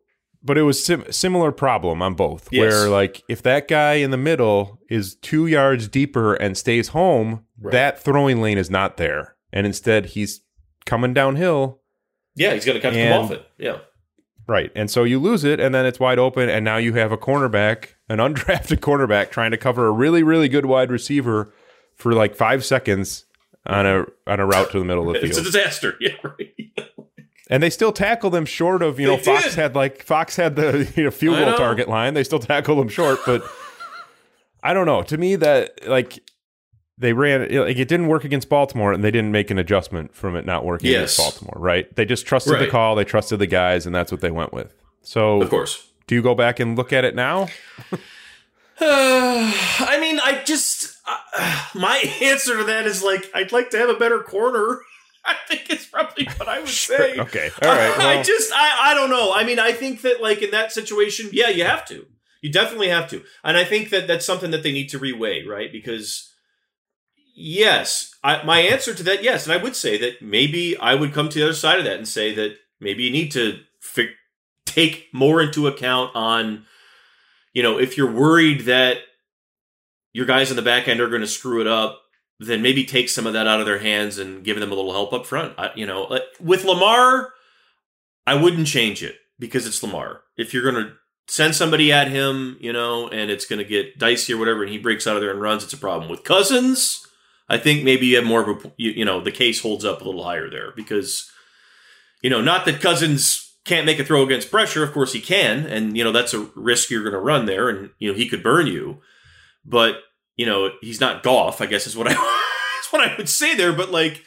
[0.44, 2.48] but it was sim- similar problem on both.
[2.52, 2.72] Yes.
[2.72, 7.46] Where like if that guy in the middle is two yards deeper and stays home,
[7.60, 7.72] Right.
[7.72, 10.42] that throwing lane is not there, and instead he's
[10.86, 11.82] coming downhill.
[12.38, 13.46] Yeah, he's going to to And- come off it.
[13.58, 13.78] Yeah.
[14.48, 17.12] Right, and so you lose it, and then it's wide open, and now you have
[17.12, 21.52] a cornerback, an undrafted cornerback, trying to cover a really, really good wide receiver
[21.96, 23.26] for like five seconds
[23.66, 25.30] on a on a route to the middle of the field.
[25.38, 25.96] It's a disaster.
[26.00, 26.12] Yeah.
[26.24, 26.54] Right.
[27.50, 29.54] and they still tackle them short of you know They Fox did.
[29.56, 32.14] had like Fox had the you know field goal target line.
[32.14, 33.44] They still tackle them short, but
[34.64, 35.02] I don't know.
[35.04, 36.20] To me, that like
[36.98, 40.36] they ran like it didn't work against Baltimore, and they didn't make an adjustment from
[40.36, 41.18] it not working Yes.
[41.18, 41.62] against Baltimore.
[41.62, 41.96] Right?
[41.96, 44.74] They just trusted the call, they trusted the guys, and that's what they went with.
[45.02, 45.88] So Of course.
[46.08, 47.48] do you go back and look at it now?
[47.92, 47.98] Uh,
[49.80, 53.90] I mean, I just uh, my answer to that is like I'd like to have
[53.90, 54.82] a better corner.
[55.26, 57.18] I think it's probably what I would say.
[57.20, 57.50] Okay.
[57.62, 58.00] All right.
[58.00, 59.34] I just I I don't know.
[59.34, 62.06] I mean, I think that like in that situation, yeah, you have to.
[62.42, 63.24] You definitely have to.
[63.44, 65.72] And I think that that's something that they need to reweigh, right?
[65.72, 66.32] Because
[67.38, 71.14] yes, I, my answer to that, yes, and I would say that maybe I would
[71.14, 74.16] come to the other side of that and say that maybe you need to fi-
[74.66, 76.66] take more into account on,
[77.54, 78.98] you know, if you're worried that
[80.14, 82.02] your guys in the back end are going to screw it up,
[82.40, 84.92] then maybe take some of that out of their hands and give them a little
[84.92, 85.54] help up front.
[85.58, 87.34] I, you know, with Lamar,
[88.26, 90.22] I wouldn't change it because it's Lamar.
[90.38, 90.94] If you're going to
[91.28, 94.72] send somebody at him, you know, and it's going to get dicey or whatever, and
[94.72, 96.10] he breaks out of there and runs, it's a problem.
[96.10, 97.07] With Cousins,
[97.50, 100.02] I think maybe you have more of a, you, you know, the case holds up
[100.02, 101.32] a little higher there because,
[102.22, 104.84] you know, not that Cousins can't make a throw against pressure.
[104.84, 105.66] Of course he can.
[105.66, 107.70] And, you know, that's a risk you're going to run there.
[107.70, 109.02] And, you know, he could burn you.
[109.66, 109.98] But,
[110.36, 112.12] you know, he's not Goff, I guess is what I,
[112.82, 113.74] is what I would say there.
[113.74, 114.24] But like,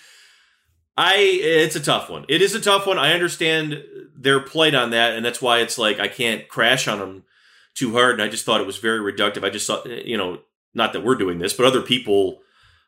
[0.96, 2.26] I, it's a tough one.
[2.28, 2.98] It is a tough one.
[2.98, 3.82] I understand
[4.14, 5.14] their plight on that.
[5.14, 7.24] And that's why it's like, I can't crash on them
[7.74, 8.14] too hard.
[8.14, 9.44] And I just thought it was very reductive.
[9.44, 10.40] I just thought, eh, you know,
[10.74, 12.40] not that we're doing this, but other people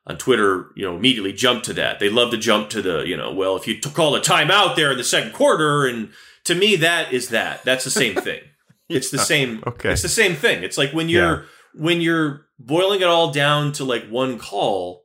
[0.06, 2.00] on Twitter, you know, immediately jump to that.
[2.00, 4.92] They love to jump to the, you know, well, if you call a timeout there
[4.92, 6.10] in the second quarter, and
[6.44, 7.64] to me, that is that.
[7.64, 8.40] That's the same thing.
[8.88, 9.62] It's the same.
[9.66, 9.92] Okay.
[9.92, 10.62] It's the same thing.
[10.62, 15.02] It's like when you're when you're boiling it all down to like one call.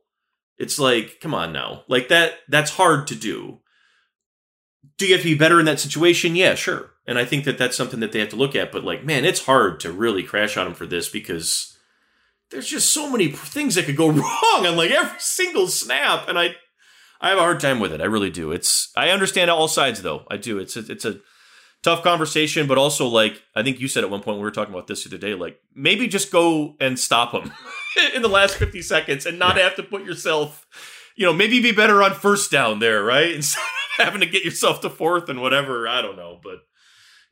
[0.58, 2.32] It's like, come on now, like that.
[2.48, 3.60] That's hard to do.
[4.96, 6.34] Do you have to be better in that situation?
[6.34, 6.90] Yeah, sure.
[7.06, 8.72] And I think that that's something that they have to look at.
[8.72, 11.77] But like, man, it's hard to really crash on them for this because
[12.50, 16.38] there's just so many things that could go wrong on like every single snap and
[16.38, 16.54] i
[17.20, 18.00] I have a hard time with it.
[18.00, 18.52] I really do.
[18.52, 20.24] It's I understand all sides though.
[20.30, 20.58] I do.
[20.58, 21.18] It's a, it's a
[21.82, 24.74] tough conversation, but also like I think you said at one point we were talking
[24.74, 25.34] about this the other day.
[25.34, 27.52] Like maybe just go and stop them
[28.14, 30.66] in the last fifty seconds and not have to put yourself.
[31.16, 33.30] You know, maybe be better on first down there, right?
[33.34, 35.88] Instead of having to get yourself to fourth and whatever.
[35.88, 36.60] I don't know, but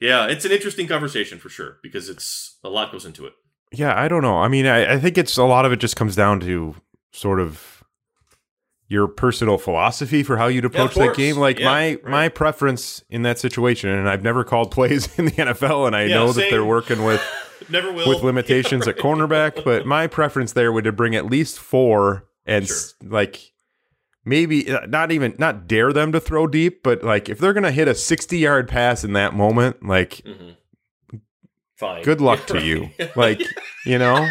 [0.00, 3.34] yeah, it's an interesting conversation for sure because it's a lot goes into it.
[3.72, 4.38] Yeah, I don't know.
[4.38, 6.74] I mean, I, I think it's a lot of it just comes down to
[7.12, 7.82] sort of
[8.88, 11.36] your personal philosophy for how you'd approach Yeah, that game.
[11.36, 12.04] Like Yeah, my right.
[12.10, 16.06] my preference in that situation, and I've never called plays in the NFL, and I
[16.06, 17.20] Yeah, know that they're working with
[17.68, 18.06] Never will.
[18.08, 22.64] with limitations at cornerback, but my preference there would to bring at least four and
[22.64, 23.52] s like
[24.24, 27.72] maybe uh, not even not dare them to throw deep, but like if they're gonna
[27.72, 30.22] hit a sixty yard pass in that moment, like
[31.76, 32.02] Fine.
[32.04, 32.90] good luck to you.
[33.16, 33.42] Like
[33.84, 34.28] you know.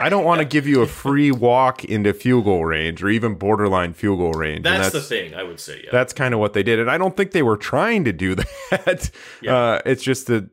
[0.00, 3.34] I don't want to give you a free walk into field goal range or even
[3.34, 4.58] borderline field goal range.
[4.58, 5.34] and that's, the thing.
[5.34, 5.80] I would say.
[5.82, 5.90] Yeah.
[5.90, 8.34] that's kind of what they did and i don't think they were trying to do
[8.70, 9.10] that
[9.42, 9.56] Yeah.
[9.56, 10.48] uh, it's just that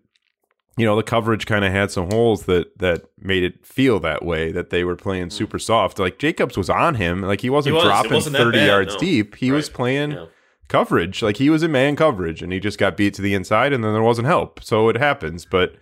[0.78, 4.26] you know the coverage kind of had some holes that that made it feel that
[4.26, 7.76] way that they were playing super soft like jacobs was on him like he wasn't
[7.76, 7.82] Mm.
[7.82, 7.94] He was.
[7.94, 9.00] Dropping wasn't 30 bad, yards no.
[9.00, 10.26] deep he was playing Yeah.
[10.70, 13.74] coverage like he was in man coverage and he just got beat to the inside
[13.74, 15.76] and then there wasn't help so it happens but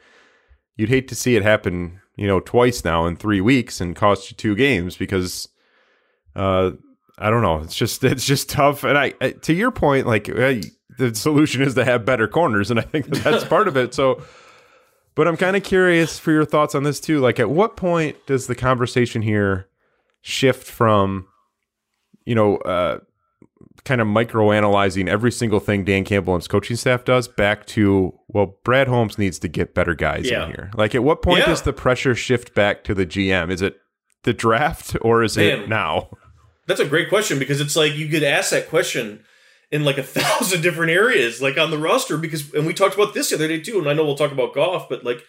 [0.75, 4.29] you'd hate to see it happen you know twice now in three weeks and cost
[4.29, 5.47] you two games because
[6.35, 6.71] uh
[7.17, 7.59] i don't know.
[7.59, 8.83] It's just it's just tough.
[8.83, 10.55] And i, I to your point like uh,
[10.97, 13.93] the solution is to have better corners and i think that that's part of it.
[13.93, 14.21] So
[15.15, 17.19] but i'm kind of curious for your thoughts on this too.
[17.19, 19.67] Like at what point does the conversation here
[20.21, 21.27] shift from
[22.25, 22.99] you know uh
[23.85, 28.17] kind of microanalyzing every single thing Dan Campbell and his coaching staff does back to
[28.27, 30.45] well Brad Holmes needs to get better guys Yeah.
[30.45, 30.71] in here.
[30.75, 31.47] Like at what point Yeah.
[31.47, 33.51] does the pressure shift back to the GM?
[33.51, 33.75] Is it
[34.23, 36.09] the draft or is it now?
[36.65, 39.25] That's a great question because it's like you could ask that question
[39.69, 42.17] in like a thousand different areas, like on the roster.
[42.17, 44.31] Because and we talked about this the other day too, and I know we'll talk
[44.31, 45.21] about Goff, but like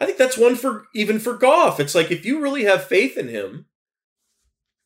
[0.00, 1.78] I think that's one for even for Goff.
[1.78, 3.66] It's like if you really have faith in him,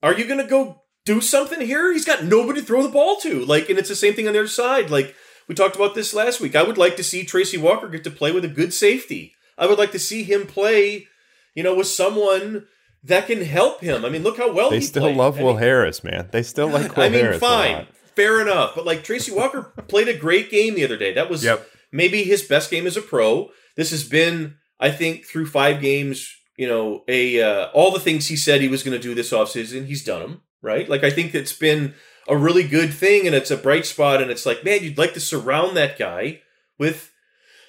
[0.02, 1.90] are you going to go do something here?
[1.92, 3.45] He's got nobody to throw the ball to.
[3.47, 4.90] Like, and it's the same thing on the other side.
[4.90, 5.14] Like
[5.49, 6.55] we talked about this last week.
[6.55, 9.33] I would like to see Tracy Walker get to play with a good safety.
[9.57, 11.07] I would like to see him play,
[11.55, 12.66] you know, with someone
[13.05, 14.05] that can help him.
[14.05, 15.16] I mean, look how well They he still played.
[15.16, 16.29] love I Will mean, Harris, man.
[16.33, 17.09] They still like Will Harris.
[17.09, 17.37] I mean, Harris.
[17.37, 17.88] a fine, lot.
[18.16, 18.75] fair enough.
[18.75, 21.14] But like Tracy Walker played a great game the other day.
[21.14, 21.66] That was Yep.
[21.92, 23.49] maybe his best game as a pro.
[23.77, 26.29] This has been, I think, through five games.
[26.59, 29.31] You know, a uh, all the things he said he was going to do this
[29.31, 30.40] offseason, he's done them.
[30.62, 30.88] Right?
[30.88, 31.95] Like I think it's been
[32.29, 34.21] a really good thing, and it's a bright spot.
[34.21, 36.40] And it's like, man, you'd like to surround that guy
[36.79, 37.12] with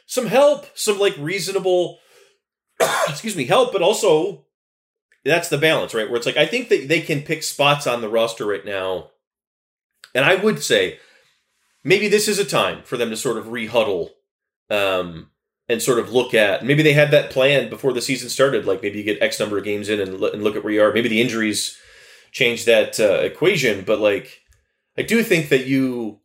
[0.06, 2.00] some help, some like reasonable,
[3.08, 4.46] excuse me, help, but also
[5.24, 6.10] that's the balance, right?
[6.10, 9.12] Where it's like I think that they can pick spots on the roster right now,
[10.16, 11.00] and I would say
[11.84, 14.12] maybe this is a time for them to sort of rehuddle
[14.70, 15.30] um,
[15.70, 16.66] and sort of look at.
[16.66, 18.66] Maybe they had that plan before the season started.
[18.66, 20.74] Like maybe you get X number of games in and, lo- and look at where
[20.74, 20.94] you are.
[20.94, 21.78] Maybe the injuries
[22.32, 24.42] change that uh, equation, but like
[24.98, 26.20] I do think that you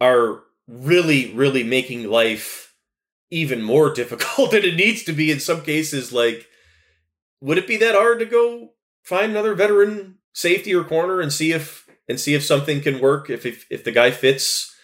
[0.00, 2.74] are really, really making life
[3.30, 6.12] even more difficult than it needs to be in some cases.
[6.12, 6.46] Like,
[7.40, 8.70] would it be that hard to go
[9.02, 13.30] find another veteran safety or corner and see if and see if something can work
[13.30, 14.74] if if, if the guy fits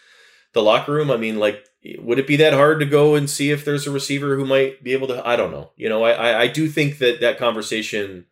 [0.53, 1.11] the locker room?
[1.11, 1.65] I mean, like,
[1.99, 4.83] would it be that hard to go and see if there's a receiver who might
[4.83, 5.27] be able to?
[5.27, 5.71] I don't know.
[5.77, 8.27] You know, I I, I do think that that conversation.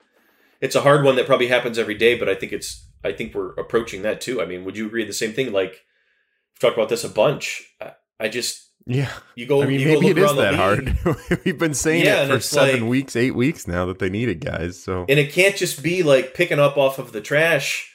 [0.60, 3.34] It's a hard one that probably happens every day, but I think it's I think
[3.34, 4.42] we're approaching that too.
[4.42, 5.52] I mean, would you agree the same thing?
[5.52, 7.62] Like, we've talked about this a bunch.
[7.80, 9.10] I, I just Yeah.
[9.34, 9.62] you go.
[9.62, 10.98] I mean, maybe it is that league, hard.
[11.44, 14.28] We've been saying Yeah, it for seven like- weeks, eight weeks now that they need
[14.28, 14.82] it, guys.
[14.82, 17.90] So and it can't just be like picking up off of the trash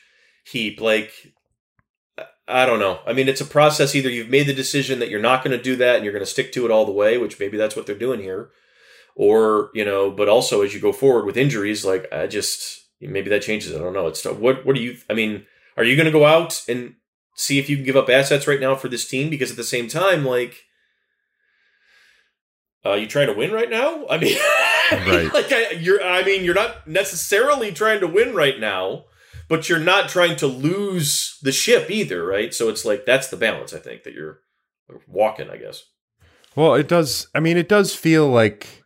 [0.46, 0.82] heap.
[0.82, 1.12] Like,
[2.48, 3.00] I don't know.
[3.06, 3.96] I mean, it's a process.
[3.96, 6.26] Either you've made the decision that you're not going to do that and you're going
[6.26, 8.50] to stick to it all the way, which maybe that's what they're doing here,
[9.16, 10.12] or you know.
[10.12, 13.74] But also, as you go forward with injuries, like I just maybe that changes.
[13.74, 14.08] I don't know.
[14.08, 14.66] It's what.
[14.66, 14.98] What do you?
[15.10, 15.46] I mean,
[15.78, 16.96] are you going to go out and
[17.36, 19.30] see if you can give up assets right now for this team?
[19.30, 20.64] Because at the same time, like.
[22.86, 24.06] Uh, you trying to win right now?
[24.10, 24.38] I mean,
[24.92, 25.34] Right.
[25.34, 26.04] like I, you're.
[26.04, 29.06] I mean, you're not necessarily trying to win right now,
[29.50, 32.54] but you're not trying to lose the ship either, right?
[32.54, 33.74] So it's like that's the balance.
[33.74, 34.42] I think that you're
[35.08, 35.50] walking.
[35.50, 35.84] I guess.
[36.56, 37.28] Well, it does.
[37.34, 38.84] I mean, it does feel like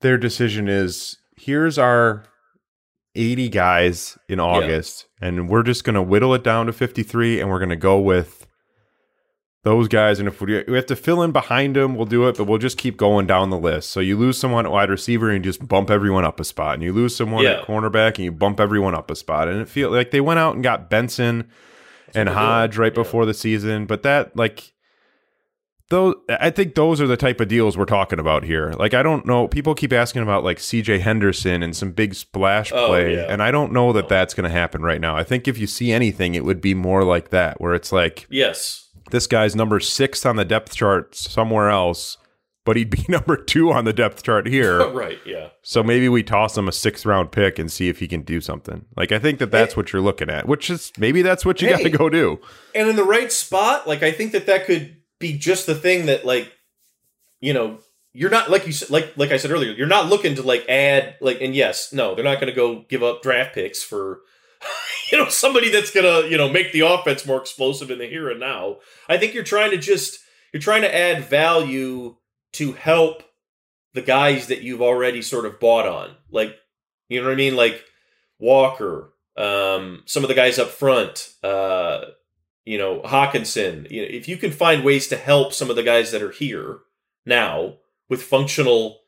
[0.00, 2.24] their decision is here's our
[3.14, 7.48] 80 guys in August, and we're just going to whittle it down to 53, and
[7.50, 8.46] we're going to go with
[9.64, 10.18] those guys.
[10.20, 12.58] And if we, we have to fill in behind them, we'll do it, but we'll
[12.58, 13.90] just keep going down the list.
[13.90, 16.74] So you lose someone at wide receiver and you just bump everyone up a spot,
[16.74, 17.60] and you lose someone Yeah.
[17.60, 19.48] at cornerback and you bump everyone up a spot.
[19.48, 21.48] And it feel like they went out and got Benson
[22.14, 23.02] and Hodge right Yeah.
[23.02, 23.86] before the season.
[23.86, 24.72] But that like
[25.88, 28.72] those I think those are the type of deals we're talking about here.
[28.78, 32.72] Like I don't know people keep asking about like CJ Henderson and some big splash
[32.72, 33.26] Oh, play yeah.
[33.28, 35.16] and I don't know that that's going to happen right now.
[35.16, 38.26] I think if you see anything it would be more like that where it's like
[38.30, 38.88] Yes.
[39.10, 42.18] this guy's number 6 on the depth chart somewhere else
[42.64, 44.84] but he'd be number 2 on the depth chart here.
[44.90, 45.20] right.
[45.24, 45.50] Yeah.
[45.62, 48.40] So maybe we toss him a sixth round pick and see if he can do
[48.40, 48.86] something.
[48.96, 51.68] Like I think that that's what you're looking at, which is maybe that's what you
[51.68, 52.40] got to go do.
[52.74, 56.06] and in the right spot like i think that that could be just the thing
[56.06, 56.52] that like
[57.40, 57.78] you know
[58.12, 60.64] you're not like you said like like i said earlier you're not looking to like
[60.68, 64.20] add like and yes no they're not going to go give up draft picks for
[65.12, 68.06] you know somebody that's going to you know make the offense more explosive in the
[68.06, 68.78] here and now.
[69.08, 70.18] I think you're trying to just
[70.52, 72.16] you're trying to add value
[72.54, 73.22] to help
[73.94, 76.10] the guys that you've already sort of bought on.
[76.30, 76.56] Like
[77.08, 77.56] you know what i mean?
[77.56, 77.82] Like
[78.38, 82.04] walker um some of the guys up front uh
[82.66, 83.90] you know, Hockenson.
[83.90, 86.32] You know, if you can find ways to help some of the guys that are
[86.32, 86.80] here
[87.24, 87.76] now
[88.10, 88.98] with functional,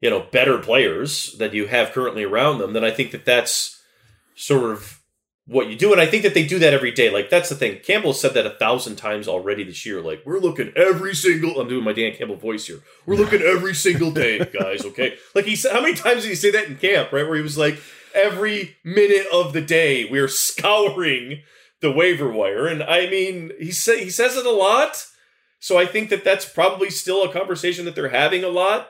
[0.00, 3.82] you know, better players that you have currently around them, then I think that that's
[4.34, 5.00] sort of
[5.46, 5.90] what you do.
[5.90, 7.10] And I think that they do that every day.
[7.10, 7.80] Like that's the thing.
[7.84, 10.00] Campbell said that a thousand times already this year.
[10.00, 11.60] Like we're looking every single.
[11.60, 12.80] I'm doing my Dan Campbell voice here.
[13.04, 14.84] We're looking every single day, guys.
[14.84, 15.16] Okay.
[15.34, 17.12] Like he said, how many times did he say that in camp?
[17.12, 17.80] Right, where he was like,
[18.14, 21.42] every minute of the day we are scouring
[21.82, 22.66] the waiver wire.
[22.66, 25.04] And I mean, he say he says it a lot.
[25.58, 28.88] So I think that that's probably still a conversation that they're having a lot.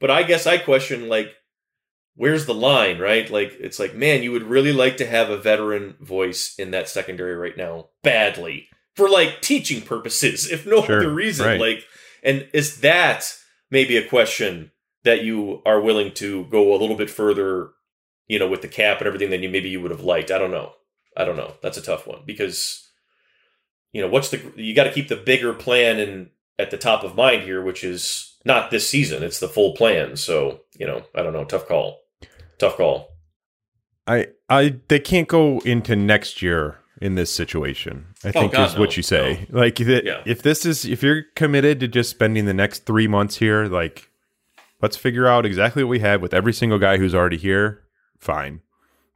[0.00, 1.32] But I guess I question like,
[2.14, 3.28] where's the line, right?
[3.30, 6.88] Like it's like, man, you would really like to have a veteran voice in that
[6.88, 11.46] secondary right now, badly for like teaching purposes, if no Sure, other reason.
[11.46, 11.60] right.
[11.60, 11.84] Like,
[12.22, 13.32] and is that
[13.70, 14.72] maybe a question
[15.04, 17.70] that you are willing to go a little bit further,
[18.26, 20.32] you know, with the cap and everything than you maybe you would have liked?
[20.32, 20.72] I don't know.
[21.18, 21.54] I don't know.
[21.62, 22.88] That's a tough one because
[23.92, 27.04] you know what's the you got to keep the bigger plan in at the top
[27.04, 30.16] of mind here, which is not this season; it's the full plan.
[30.16, 31.44] So you know, I don't know.
[31.44, 32.00] Tough call.
[32.58, 33.10] Tough call.
[34.06, 38.06] I I they can't go into next year in this situation.
[38.24, 39.46] I oh, think Oh, God, is what you say.
[39.50, 40.22] Like that Yeah.
[40.24, 44.10] if this is if you're committed to just spending the next 3 months here, like
[44.82, 47.84] let's figure out exactly what we have with every single guy who's already here.
[48.18, 48.62] Fine.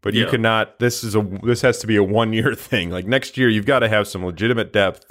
[0.03, 0.31] But you Yeah.
[0.31, 2.91] cannot this is a this has to be a one year thing.
[2.91, 5.07] Like next year you've got to have some legitimate depth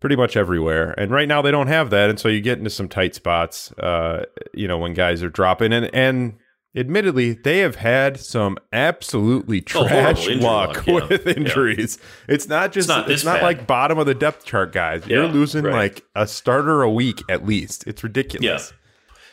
[0.00, 0.94] pretty much everywhere.
[0.98, 3.72] And right now they don't have that and so you get into some tight spots
[3.72, 6.34] uh you know when guys are dropping and and
[6.76, 10.94] admittedly they have had some absolutely Oh, trash injury luck luck, yeah.
[10.94, 11.32] with Yeah.
[11.36, 11.98] injuries.
[12.28, 15.06] It's not just It's it's not this not like bottom of the depth chart guys.
[15.06, 15.74] You're losing right.
[15.74, 17.84] like a starter a week at least.
[17.86, 18.72] It's ridiculous.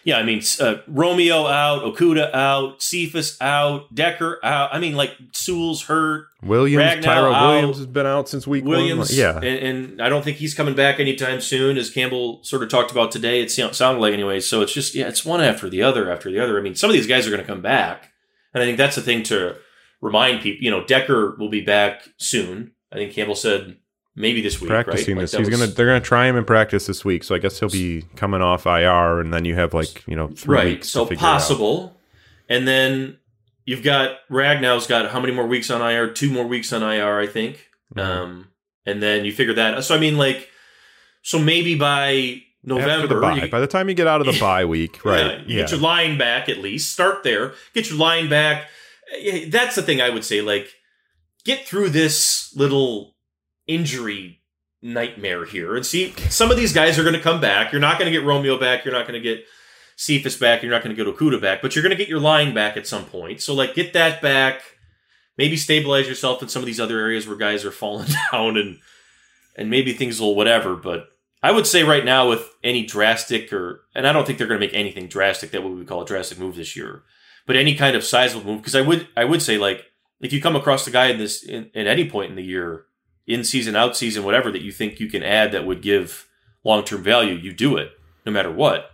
[0.08, 4.70] Yeah, I mean uh, Romeo out, Okudah out, Cephus out, Decker out.
[4.72, 7.50] I mean, like Sewell's hurt, Williams, Ragnow Tyro out.
[7.50, 9.20] Williams has been out since week Williams, one.
[9.20, 9.36] Yeah.
[9.36, 12.90] and, and I don't think he's coming back anytime soon, as Campbell sort of talked
[12.90, 13.42] about today.
[13.42, 14.40] It sound- sounded like anyway.
[14.40, 16.58] So it's just yeah, it's one after the other after the other.
[16.58, 18.14] I mean, some of these guys are going to come back,
[18.54, 19.58] and I think that's the thing to
[20.00, 20.64] remind people.
[20.64, 22.72] You know, Decker will be back soon.
[22.94, 23.76] I think Campbell said
[24.18, 25.22] maybe this week, Practicing right?
[25.22, 25.32] This.
[25.32, 27.24] that He's was- gonna they're gonna try him in practice this week.
[27.24, 30.28] So I guess he'll be coming off IR and then you have like, you know,
[30.28, 30.66] three right.
[30.66, 30.90] weeks.
[30.90, 31.34] So to figure out.
[31.34, 31.98] possible,
[32.50, 33.18] and then
[33.66, 36.10] you've got Ragnow's got how many more weeks on IR?
[36.10, 37.70] Two more weeks on IR, I think.
[37.96, 38.02] Mhm.
[38.04, 38.48] Um,
[38.86, 39.84] and then you figure that.
[39.86, 40.50] So I mean, like,
[41.22, 44.66] so maybe by November, the you- By the time you get out of the bye
[44.66, 45.40] week, right?
[45.40, 45.62] Yeah, Yeah.
[45.62, 46.92] Get your line back at least.
[46.92, 47.54] Start there.
[47.74, 48.68] Get your line back.
[49.22, 50.42] Eh, That's the thing I would say.
[50.42, 50.74] Like,
[51.46, 53.16] get through this little
[53.68, 54.42] injury
[54.82, 57.72] nightmare here and see some of these guys are going to come back.
[57.72, 58.86] You're not going to get Romeo back.
[58.86, 59.46] You're not going to get
[59.96, 60.62] Cephus back.
[60.62, 62.78] You're not going to get Okudah back, but you're going to get your line back
[62.78, 63.42] at some point.
[63.42, 64.62] So, like, get that back.
[65.38, 68.80] Maybe stabilize yourself in some of these other areas where guys are falling down and
[69.56, 70.76] and maybe things will whatever.
[70.76, 71.10] But
[71.42, 74.60] I would say right now with any drastic or and I don't think they're going
[74.60, 77.04] to make anything drastic that what we would call a drastic move this year,
[77.46, 79.86] but any kind of sizable move because I would I would say like
[80.20, 82.86] if you come across the guy in this in, at any point in the year,
[83.28, 86.28] in season, out season, whatever that you think you can add that would give
[86.64, 87.92] long term value, you do it
[88.26, 88.92] no matter what.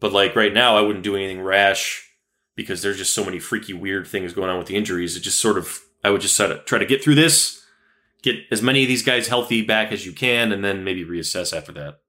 [0.00, 2.08] But like right now, I wouldn't do anything rash
[2.54, 5.16] because there's just so many freaky weird things going on with the injuries.
[5.16, 7.62] It just sort of I would just try to try to get through this,
[8.22, 11.56] get as many of these guys healthy back as you can, and then maybe reassess
[11.56, 12.00] after that.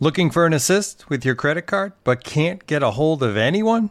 [0.00, 3.90] Looking for an assist with your credit card but can't get a hold of anyone?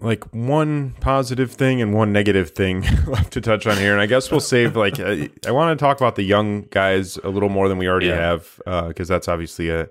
[0.00, 4.06] like one positive thing and one negative thing left to touch on here, and I
[4.06, 7.48] guess we'll save like uh, I want to talk about the young guys a little
[7.48, 8.16] more than we already Yeah.
[8.16, 9.88] have because that's obviously a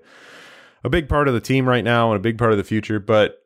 [0.84, 3.00] a big part of the team right now and a big part of the future.
[3.00, 3.38] But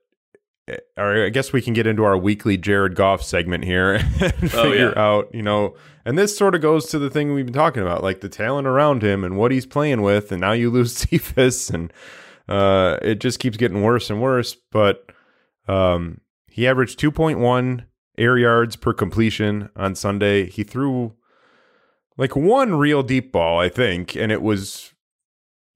[0.71, 4.35] uh, or I guess we can get into our weekly Jared Goff segment here and
[4.55, 5.03] Oh, figure yeah.
[5.03, 5.75] out you know.
[6.05, 8.67] And this sort of goes to the thing we've been talking about, like the talent
[8.67, 10.33] around him and what he's playing with.
[10.33, 11.93] And now you lose Cephus, and
[12.49, 14.57] uh, it just keeps getting worse and worse.
[14.73, 15.11] But
[15.69, 16.21] um,
[16.51, 17.85] he averaged 2.1
[18.19, 20.47] air yards per completion on Sunday.
[20.51, 21.15] He threw
[22.17, 24.93] like one real deep ball, I think, and it was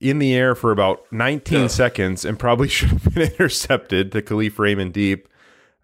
[0.01, 1.67] in the air for about 19 Yeah.
[1.69, 5.29] seconds and probably should have been intercepted to Kalif Raymond deep.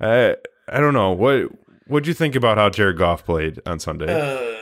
[0.00, 0.34] Uh,
[0.68, 1.12] I don't know.
[1.12, 1.48] What
[1.86, 4.06] what'd you think about how Jared Goff played on Sunday?
[4.12, 4.56] Uh,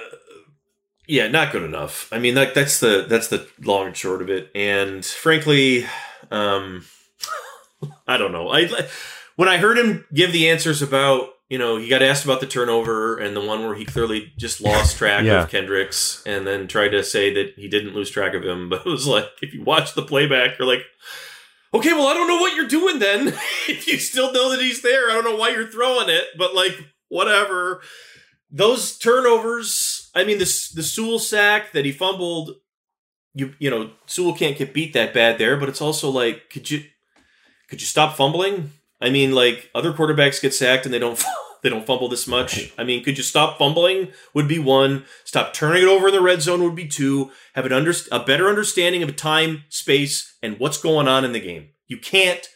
[1.06, 2.08] yeah, not good enough.
[2.12, 4.50] I mean, that, that's the that's the long and short of it.
[4.54, 5.86] And frankly,
[6.30, 6.84] um,
[8.06, 8.50] I don't know.
[8.50, 8.68] I
[9.38, 12.46] when I heard him give the answers about you know he got asked about the
[12.46, 15.44] turnover and the one where he clearly just lost track Yeah.
[15.44, 18.80] of Kendricks and then tried to say that he didn't lose track of him, but
[18.86, 20.82] it was like if you watch the playback, you're like.
[21.74, 23.28] Okay, well, I don't know what you're doing then.
[23.68, 26.54] if you still know that he's there, I don't know why you're throwing it, but
[26.54, 26.72] like,
[27.10, 27.82] whatever
[28.50, 30.10] those turnovers.
[30.14, 32.52] I mean, the the Sewell sack that he fumbled.
[33.34, 36.70] You you know, Sewell can't get beat that bad there, but it's also like, could
[36.70, 36.84] you
[37.68, 38.72] could you stop fumbling?
[39.00, 41.22] I mean, like other quarterbacks get sacked and they don't
[41.62, 42.72] they don't fumble this much.
[42.78, 44.12] I mean, could you stop fumbling?
[44.34, 45.04] Would be one.
[45.24, 47.30] Stop turning it over in the red zone would be two.
[47.54, 51.40] Have an under, a better understanding of time, space, and what's going on in the
[51.40, 51.70] game.
[51.86, 52.46] You can't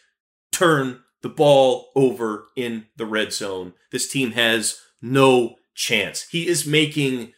[0.53, 3.73] turn the ball over in the red zone.
[3.91, 6.27] This team has no chance.
[6.31, 7.33] He is making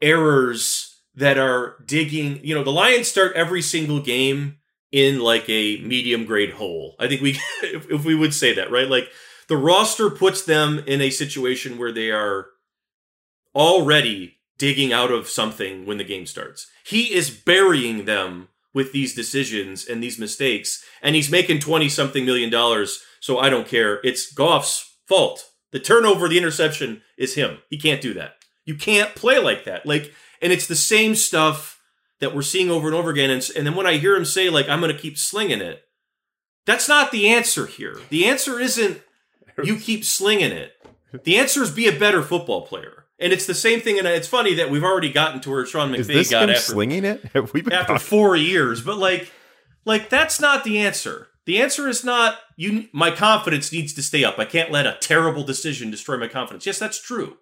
[0.00, 2.40] errors that are digging.
[2.44, 4.56] You know, the Lions start every single game
[4.92, 6.96] in like a medium grade hole.
[6.98, 7.30] I think we,
[7.62, 8.88] if, if we would say that, right?
[8.88, 9.08] Like
[9.48, 12.46] the roster puts them in a situation where they are
[13.54, 16.66] already digging out of something when the game starts.
[16.84, 22.24] He is burying them with these decisions and these mistakes, and he's making 20 something
[22.24, 23.00] million dollars.
[23.20, 24.00] So I don't care.
[24.04, 25.50] It's Goff's fault.
[25.72, 27.58] The turnover, the interception is him.
[27.68, 28.34] He can't do that.
[28.64, 29.86] You can't play like that.
[29.86, 30.12] Like,
[30.42, 31.79] and it's the same stuff
[32.20, 33.30] that we're seeing over and over again.
[33.30, 35.82] And, and then when I hear him say, like, I'm going to keep slinging it,
[36.66, 37.98] that's not the answer here.
[38.10, 39.02] The answer isn't
[39.62, 40.72] you keep slinging it.
[41.24, 43.06] The answer is be a better football player.
[43.18, 43.98] And it's the same thing.
[43.98, 46.50] And it's funny that we've already gotten to where Sean Is McVay this got him
[46.50, 47.24] after slinging it?
[47.34, 48.82] Have we been after talking- four years.
[48.82, 49.30] But like,
[49.84, 51.28] like that's not the answer.
[51.46, 52.88] The answer is not you.
[52.92, 54.38] My confidence needs to stay up.
[54.38, 56.66] I can't let a terrible decision destroy my confidence.
[56.66, 57.38] Yes, that's true.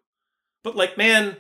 [0.65, 1.37] But like, man,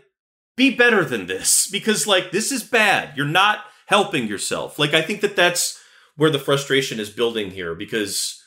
[0.58, 3.16] be better than this because like this is bad.
[3.16, 4.78] You're not helping yourself.
[4.78, 5.80] Like I think that that's
[6.16, 8.42] where the frustration is building here because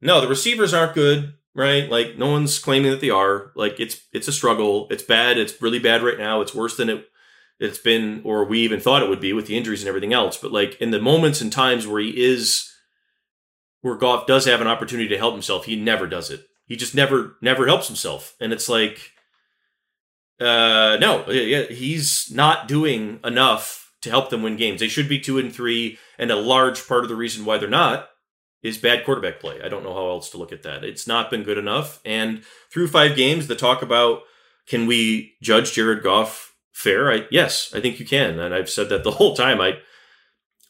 [0.00, 1.90] no, the receivers aren't good, right?
[1.90, 3.50] Like no one's claiming that they are.
[3.54, 4.86] Like it's it's a struggle.
[4.90, 5.36] It's bad.
[5.36, 6.40] It's really bad right now.
[6.40, 7.06] It's worse than it
[7.58, 10.38] it's been or we even thought it would be with the injuries and everything else.
[10.38, 12.72] But like in the moments and times where he is
[13.82, 16.46] where Goff does have an opportunity to help himself, he never does it.
[16.66, 18.34] He just never never helps himself.
[18.40, 19.12] And it's like
[20.40, 24.80] uh no, he's not doing enough to help them win games.
[24.80, 27.68] They should be 2 and 3 and a large part of the reason why they're
[27.68, 28.08] not
[28.62, 29.60] is bad quarterback play.
[29.62, 30.84] I don't know how else to look at that.
[30.84, 34.22] It's not been good enough and through 5 games the talk about
[34.66, 37.10] can we judge Jared Goff fair?
[37.10, 39.60] I yes, I think you can, and I've said that the whole time.
[39.60, 39.78] I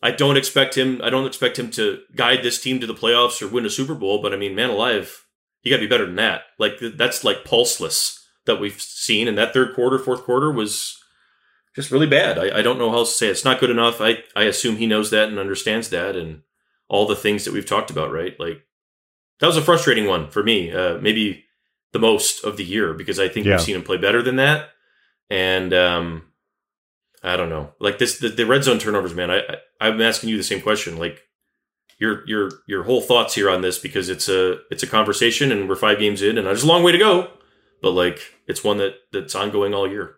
[0.03, 1.01] I don't expect him.
[1.03, 3.95] I don't expect him to guide this team to the playoffs or win a Super
[3.95, 4.21] Bowl.
[4.21, 5.25] But I mean, man alive,
[5.63, 6.43] you got to be better than that.
[6.59, 10.99] Like that's like pulseless that we've seen, and that third quarter, fourth quarter was
[11.75, 12.39] just really bad.
[12.39, 13.33] I, I don't know how else to say it.
[13.33, 14.01] It's not good enough.
[14.01, 16.43] I I assume he knows that and understands that, and
[16.89, 18.11] all the things that we've talked about.
[18.13, 18.63] Right, like
[19.41, 20.73] that was a frustrating one for me.
[20.73, 21.45] Uh, maybe
[21.93, 23.53] the most of the year because I think Yeah.
[23.53, 24.71] we've seen him play better than that.
[25.31, 26.23] And um,
[27.23, 29.31] I don't know, like this the, the red zone turnovers, man.
[29.31, 29.57] I, I
[29.89, 31.23] I'm asking you the same question, like
[31.99, 35.69] your your your whole thoughts here on this because it's a it's a conversation and
[35.69, 37.31] we're five games in and there's a long way to go,
[37.83, 40.17] but like it's one that that's ongoing all year.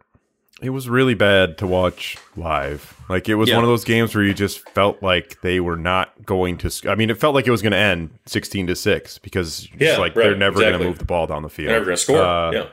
[0.61, 2.97] It was really bad to watch live.
[3.09, 3.55] Like it was Yeah.
[3.55, 6.69] one of those games where you just felt like they were not going to.
[6.71, 9.69] sc- I mean, it felt like it was going to end sixteen to six because
[9.79, 11.69] Yeah, like right, they're never going to move the ball down the field.
[11.69, 12.21] They're never gonna score.
[12.21, 12.67] Uh, yeah,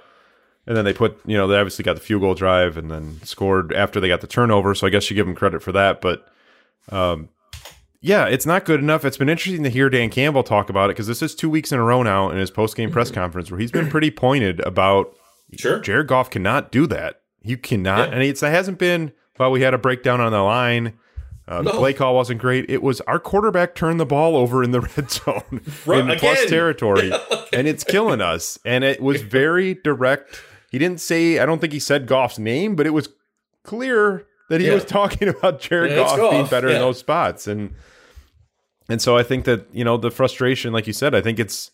[0.65, 3.19] And then they put, you know, they obviously got the field goal drive and then
[3.23, 4.73] scored after they got the turnover.
[4.73, 6.01] So I guess you give them credit for that.
[6.01, 6.25] But
[6.89, 7.29] um,
[8.01, 9.05] yeah, it's not good enough.
[9.05, 11.71] It's been interesting to hear Dan Campbell talk about it because this is two weeks
[11.71, 14.59] in a row now in his post game press conference where he's been pretty pointed
[14.61, 15.15] about
[15.57, 15.79] Sure.
[15.79, 17.21] Jared Goff cannot do that.
[17.41, 18.15] You cannot, Yeah.
[18.15, 19.11] and it's, it hasn't been.
[19.39, 20.93] Well, we had a breakdown on the line.
[21.47, 22.67] Uh, the play call wasn't great.
[22.69, 26.45] It was our quarterback turned the ball over in the red zone Right, in plus
[26.49, 27.11] territory,
[27.53, 28.57] and it's killing us.
[28.65, 30.41] And it was very direct.
[30.71, 31.37] He didn't say.
[31.37, 33.09] I don't think he said Goff's name, but it was
[33.63, 34.73] clear that he Yeah.
[34.73, 37.45] was talking about Jared Yeah, it's Goff being Goff, better in those spots.
[37.45, 37.75] And
[38.89, 41.69] and so I think that you know the frustration, like you said, I think it's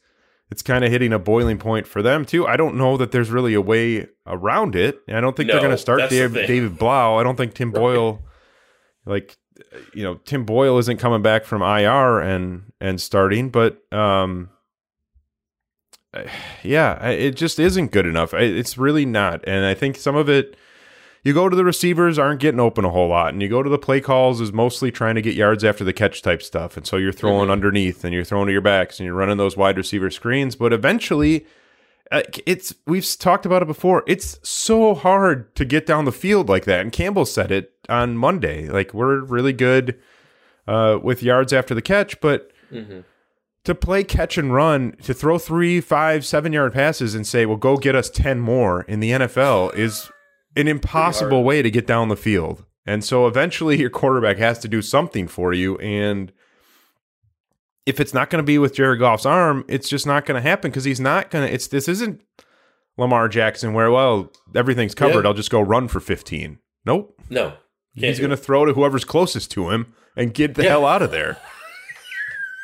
[0.52, 2.46] it's kind of hitting a boiling point for them too.
[2.46, 5.00] I don't know that there's really a way around it.
[5.08, 7.18] I don't think they're going to start the David Blough.
[7.18, 8.22] I don't think Tim Boyle,
[9.06, 9.38] like
[9.94, 14.50] you know, Tim Boyle isn't coming back from IR and and starting, but um,
[16.64, 18.34] yeah, it just isn't good enough.
[18.34, 20.58] It's really not, and I think some of it.
[21.24, 23.70] You go to the receivers aren't getting open a whole lot, and you go to
[23.70, 26.86] the play calls is mostly trying to get yards after the catch type stuff, and
[26.88, 27.52] so you're throwing Mm-hmm.
[27.52, 30.74] underneath and you're throwing to your backs and you're running those wide receiver screens, but
[30.74, 31.46] eventually,
[32.12, 34.04] uh, it's we've talked about it before.
[34.08, 38.18] It's so hard to get down the field like that, and Campbell said it on
[38.18, 38.68] Monday.
[38.68, 40.00] Like we're really good
[40.68, 43.04] uh, with yards after the catch, but Mhm.
[43.64, 47.58] to play catch and run, to throw three, five, seven yard passes and say, well,
[47.58, 50.10] go get us 10 more in the NFL is
[50.56, 52.66] an impossible way to get down the field.
[52.86, 55.78] And so eventually your quarterback has to do something for you.
[55.78, 56.32] And
[57.86, 60.48] if it's not going to be with Jared Goff's arm, it's just not going to
[60.48, 61.54] happen because he's not going to.
[61.54, 62.22] It's this isn't
[62.98, 65.24] Lamar Jackson where, well, everything's covered.
[65.24, 65.30] Yeah.
[65.30, 66.60] I'll just go run for 15.
[66.86, 67.16] Nope.
[67.30, 67.54] No.
[67.94, 70.70] He's going to throw to whoever's closest to him and get the Yeah.
[70.70, 71.38] hell out of there.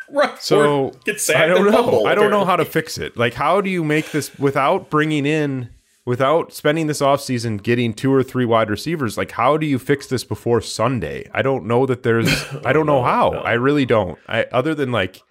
[0.10, 0.42] Right.
[0.42, 0.94] So
[1.36, 2.06] I don't know.
[2.06, 3.18] I don't know how to fix it.
[3.18, 5.70] Like, how do you make this without bringing in,
[6.08, 9.18] without spending this offseason getting two or three wide receivers?
[9.18, 11.30] Like, how do you fix this before Sunday?
[11.34, 12.30] I don't know that there's.
[12.66, 13.32] I don't know how.
[13.32, 13.40] no.
[13.40, 14.18] I really don't.
[14.28, 15.22] I other than like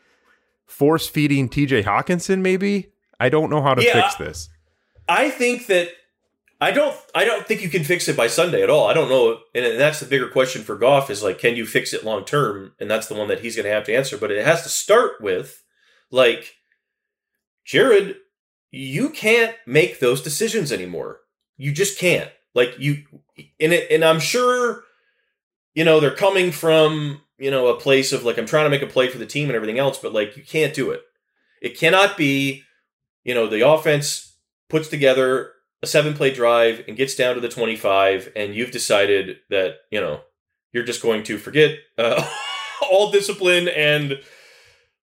[0.66, 1.82] force feeding T.J.
[1.84, 2.90] Hockenson, maybe.
[3.18, 4.02] I don't know how to Yeah.
[4.02, 4.48] fix this.
[5.08, 5.88] I think that
[6.60, 8.86] I don't I don't think you can fix it by Sunday at all.
[8.86, 11.94] I don't know, and that's the bigger question for Goff is like, can you fix
[11.94, 12.72] it long term?
[12.78, 14.18] And that's the one that he's going to have to answer.
[14.18, 15.62] But it has to start with
[16.10, 16.56] like,
[17.64, 18.16] Jared,
[18.76, 21.20] you can't make those decisions anymore.
[21.56, 22.30] You just can't.
[22.54, 23.04] Like you,
[23.60, 24.84] and it, and I'm sure,
[25.74, 28.82] you know, they're coming from you know a place of like I'm trying to make
[28.82, 31.02] a play for the team and everything else, but like you can't do it.
[31.60, 32.62] It cannot be,
[33.24, 34.36] you know, the offense
[34.68, 35.52] puts together
[35.82, 40.00] a seven play drive and gets down to the 25 and you've decided that you
[40.00, 40.20] know
[40.72, 42.26] you're just going to forget uh,
[42.90, 44.20] all discipline and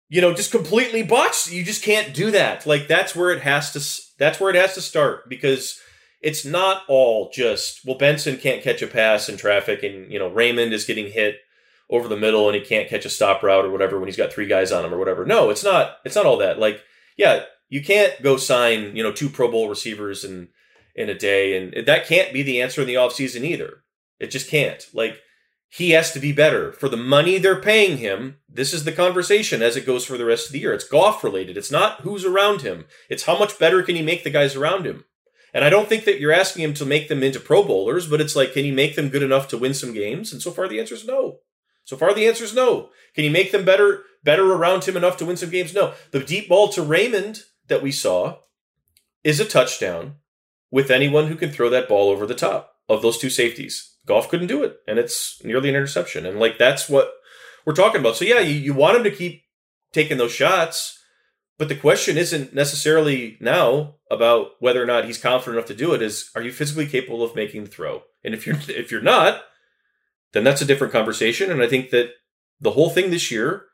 [0.09, 2.67] you know just completely botch you just can't do that.
[2.67, 5.81] Like that's where it has to that's where it has to start because
[6.21, 10.29] it's not all just well benson can't catch a pass in traffic and you know
[10.29, 11.37] raymond is getting hit
[11.91, 14.33] over the middle and he can't catch a stop route or whatever when he's got
[14.33, 15.25] three guys on him or whatever.
[15.25, 16.59] No it's not it's not all that.
[16.59, 16.83] Like
[17.17, 20.49] yeah you can't go sign you know two pro bowl receivers in
[20.95, 23.83] in a day and that can't be the answer in the offseason either.
[24.19, 24.85] It just can't.
[24.93, 25.21] Like
[25.69, 26.73] he has to be better.
[26.73, 30.25] For the money they're paying him this is the conversation as it goes for the
[30.25, 30.73] rest of the year.
[30.73, 32.87] It's Goff related it's not who's around him.
[33.09, 35.05] It's how much better can he make the guys around him?
[35.55, 38.21] And i don't think that you're asking him to make them into pro bowlers but
[38.21, 40.33] it's like can he make them good enough to win some games?
[40.33, 41.39] And so far the answer is no.
[41.85, 42.91] So far the answer is no.
[43.15, 45.75] Can he make them better better around him enough to win some games?
[45.75, 45.95] No.
[46.11, 48.39] The deep ball to raymond that we saw
[49.25, 50.17] is a touchdown
[50.71, 53.95] with anyone who can throw that ball over the top of those two safeties.
[54.09, 56.27] Goff couldn't do it, and it's nearly an interception.
[56.27, 57.13] And like that's what
[57.65, 58.17] we're talking about.
[58.17, 59.45] So yeah, you, you want him to keep
[59.93, 60.99] taking those shots,
[61.59, 65.93] but the question isn't necessarily now about whether or not he's confident enough to do
[65.95, 66.03] it.
[66.03, 68.03] Is are you physically capable of making the throw?
[68.25, 69.43] And if you're if you're not,
[70.33, 71.51] then that's a different conversation.
[71.51, 72.11] And I think that
[72.61, 73.67] the whole thing this year,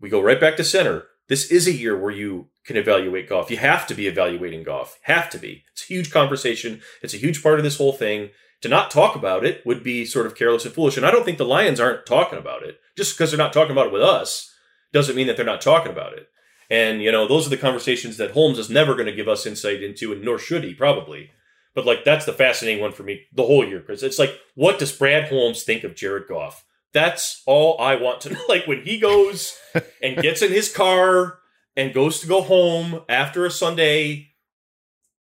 [0.00, 1.04] we go right back to center.
[1.28, 3.50] This is a year where you can evaluate Goff.
[3.50, 4.98] You have to be evaluating Goff.
[5.02, 5.64] Have to be.
[5.72, 6.82] It's a huge conversation.
[7.02, 8.30] It's a huge part of this whole thing.
[8.62, 10.96] To not talk about it would be sort of careless and foolish.
[10.96, 12.80] And I don't think the Lions aren't talking about it.
[12.96, 14.52] Just because they're not talking about it with us
[14.92, 16.28] doesn't mean that they're not talking about it.
[16.70, 19.46] And, you know, those are the conversations that Holmes is never going to give us
[19.46, 21.30] insight into, and nor should he probably.
[21.74, 23.80] But, like, that's the fascinating one for me the whole year.
[23.80, 26.64] Because it's like, what does Brad Holmes think of Jared Goff?
[26.92, 28.40] That's all I want to know.
[28.48, 29.56] Like, when he goes
[30.02, 31.38] and gets in his car
[31.76, 34.30] and goes to go home after a Sunday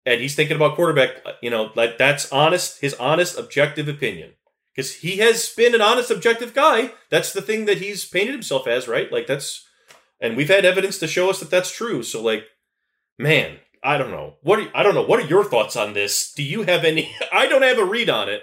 [0.06, 1.10] and he's thinking about quarterback,
[1.42, 4.32] you know, like that's honest, his honest, objective opinion.
[4.74, 6.92] Because he has been an honest, objective guy.
[7.10, 9.12] That's the thing that he's painted himself as, right?
[9.12, 9.66] Like that's,
[10.20, 12.02] and we've had evidence to show us that that's true.
[12.02, 12.44] So, like,
[13.18, 14.36] man, I don't know.
[14.42, 15.02] What are, I don't know.
[15.04, 16.32] What are your thoughts on this?
[16.32, 17.14] Do you have any?
[17.32, 18.42] I don't have a read on it.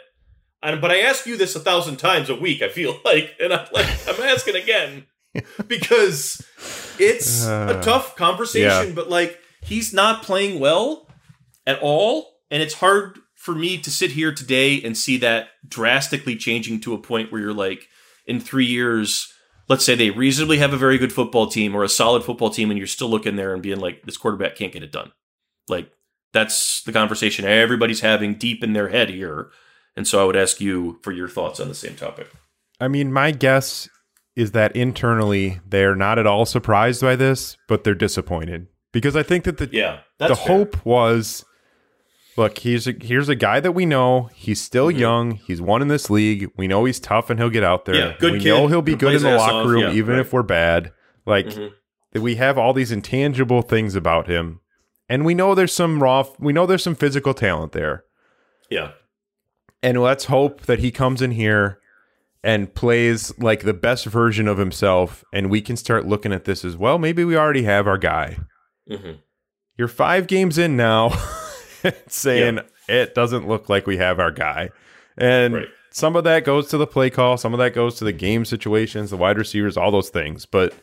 [0.61, 2.61] And, but I ask you this a thousand times a week.
[2.61, 5.07] I feel like, and I'm like, I'm asking again.
[5.67, 6.45] because
[6.99, 8.93] it's a Uh, tough conversation, yeah.
[8.95, 11.07] but like he's not playing well
[11.69, 12.27] at all.
[12.51, 16.93] And it's hard for me to sit here today and see that drastically changing to
[16.93, 17.87] a point where you're like,
[18.25, 19.31] in three years,
[19.69, 22.69] let's say they reasonably have a very good football team or a solid football team,
[22.69, 25.11] and you're still looking there and being like, this quarterback can't get it done.
[25.67, 25.91] Like,
[26.33, 29.49] that's the conversation everybody's having deep in their head here.
[29.95, 32.29] And so I would ask you for your thoughts on the same topic.
[32.79, 33.89] I mean, my guess
[34.35, 39.23] is that internally they're not at all surprised by this, but they're disappointed because I
[39.23, 40.01] think that the Yeah.
[40.19, 40.47] the fair.
[40.47, 41.43] hope was
[42.39, 44.29] look he's a, here's a guy that we know.
[44.33, 44.97] He's still Mhm.
[44.99, 45.31] young.
[45.31, 46.49] He's won in this league.
[46.57, 47.95] We know he's tough and he'll get out there.
[47.95, 50.15] Yeah, good we kid, know he'll be good in the locker off, room yeah, even
[50.15, 50.21] right.
[50.21, 50.91] if we're bad.
[51.25, 51.71] Like Mhm.
[52.15, 54.61] we have all these intangible things about him.
[55.07, 58.03] And we know there's some raw we know there's some physical talent there.
[58.69, 58.91] Yeah.
[59.81, 61.79] and let's hope that he comes in here
[62.43, 66.63] and plays like the best version of himself and we can start looking at this
[66.65, 68.37] as well maybe we already have our guy.
[68.89, 69.11] Hmm
[69.77, 71.09] you're five games in now
[72.07, 74.69] saying it doesn't look like we have our guy.
[75.17, 75.67] And Right.
[75.91, 78.45] some of that goes to the play call, some of that goes to the game
[78.45, 80.45] situations, the wide receivers, all those things.
[80.45, 80.73] But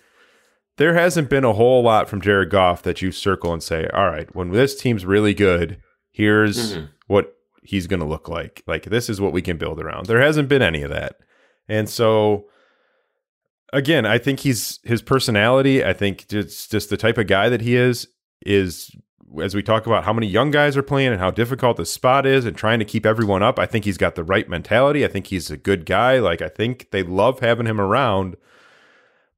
[0.76, 4.10] there hasn't been a whole lot from Jared Goff that you circle and say, all
[4.10, 5.80] right, when this team's really good,
[6.10, 6.88] here's Mhm.
[7.06, 7.32] what
[7.62, 8.62] he's going to look like.
[8.66, 10.06] Like, this is what we can build around.
[10.06, 11.16] There hasn't been any of that.
[11.68, 12.46] And so,
[13.72, 17.60] again, I think he's his personality, I think it's just the type of guy that
[17.62, 18.06] he is,
[18.44, 18.90] is
[19.42, 22.26] as we talk about how many young guys are playing and how difficult the spot
[22.26, 25.04] is and trying to keep everyone up, I think he's got the right mentality.
[25.04, 26.18] I think he's a good guy.
[26.18, 28.36] Like I think they love having him around.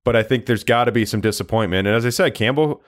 [0.05, 1.87] But I think there's got to be some disappointment.
[1.87, 2.83] And as I said, Campbell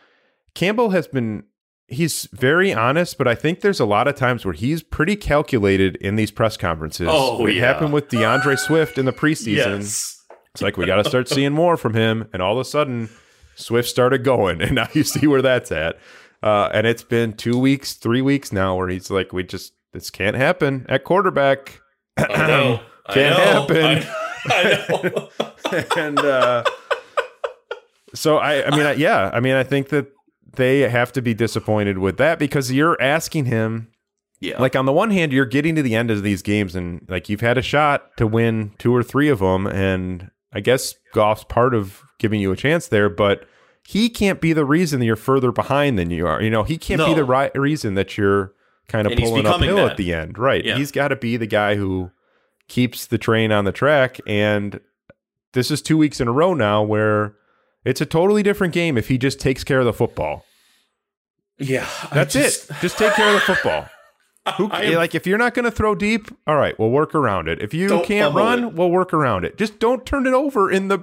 [0.54, 1.44] Campbell has been
[1.90, 5.96] he's very honest, but I think there's a lot of times where he's pretty calculated
[5.96, 7.08] in these press conferences.
[7.10, 7.66] Oh, it yeah.
[7.66, 9.80] happened with DeAndre Swift in the preseason.
[9.80, 10.24] Yes.
[10.54, 13.08] It's like we got to start seeing more from him, and all of a sudden,
[13.54, 15.98] Swift started going, and now you see where that's at.
[16.42, 20.10] Uh, and it's been two weeks, three weeks now, where he's like, "We just this
[20.10, 21.80] can't happen at quarterback."
[22.16, 22.80] I know.
[23.10, 23.62] Can't know.
[23.62, 24.08] happen.
[24.46, 25.28] I, I know.
[25.96, 26.64] and uh,
[28.14, 30.08] so I, I mean, I, yeah, I mean, I think that
[30.56, 33.88] they have to be disappointed with that because you're asking him
[34.40, 34.60] yeah.
[34.60, 37.28] like on the one hand you're getting to the end of these games and like
[37.28, 41.44] you've had a shot to win two or three of them and i guess Goff's
[41.44, 43.46] part of giving you a chance there but
[43.90, 46.76] he can't be the reason that you're further behind than you are you know he
[46.78, 48.52] can't be the right reason that you're
[48.88, 49.92] kind of And pulling uphill that.
[49.92, 50.76] at the end right Yeah.
[50.76, 52.10] he's got to be the guy who
[52.68, 54.80] keeps the train on the track and
[55.52, 57.34] this is two weeks in a row now where
[57.84, 60.44] it's a totally different game if he just takes care of the football
[61.58, 61.86] yeah.
[62.12, 62.76] That's just- it.
[62.80, 63.86] Just take care of the football.
[64.56, 67.48] Who, am- like if you're not going to throw deep, all right, we'll work around
[67.48, 67.60] it.
[67.60, 68.72] If you can't run, it.
[68.72, 69.58] we'll work around it.
[69.58, 71.00] Just don't turn it over in the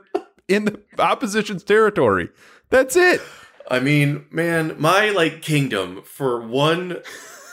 [0.48, 2.30] in the opposition's territory.
[2.70, 3.22] That's it.
[3.70, 6.98] I mean, man, my like kingdom for one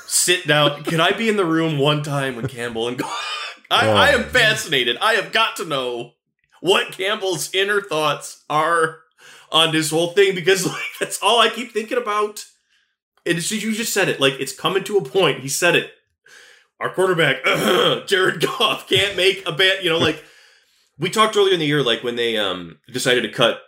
[0.06, 0.84] sit down.
[0.84, 3.00] Can I be in the room one time when Campbell and
[3.70, 3.94] I, Oh.
[3.94, 4.96] I am fascinated.
[5.00, 6.12] I have got to know
[6.60, 9.00] what Campbell's inner thoughts are
[9.50, 12.44] on this whole thing because like that's all I keep thinking about.
[13.26, 14.20] And it's, you just said it.
[14.20, 15.40] Like it's coming to a point.
[15.40, 15.90] He said it.
[16.80, 17.44] Our quarterback,
[18.06, 19.82] Jared Goff, can't make a bet.
[19.82, 20.22] You know, like
[20.98, 23.60] we talked earlier in the year, like when they um decided to cut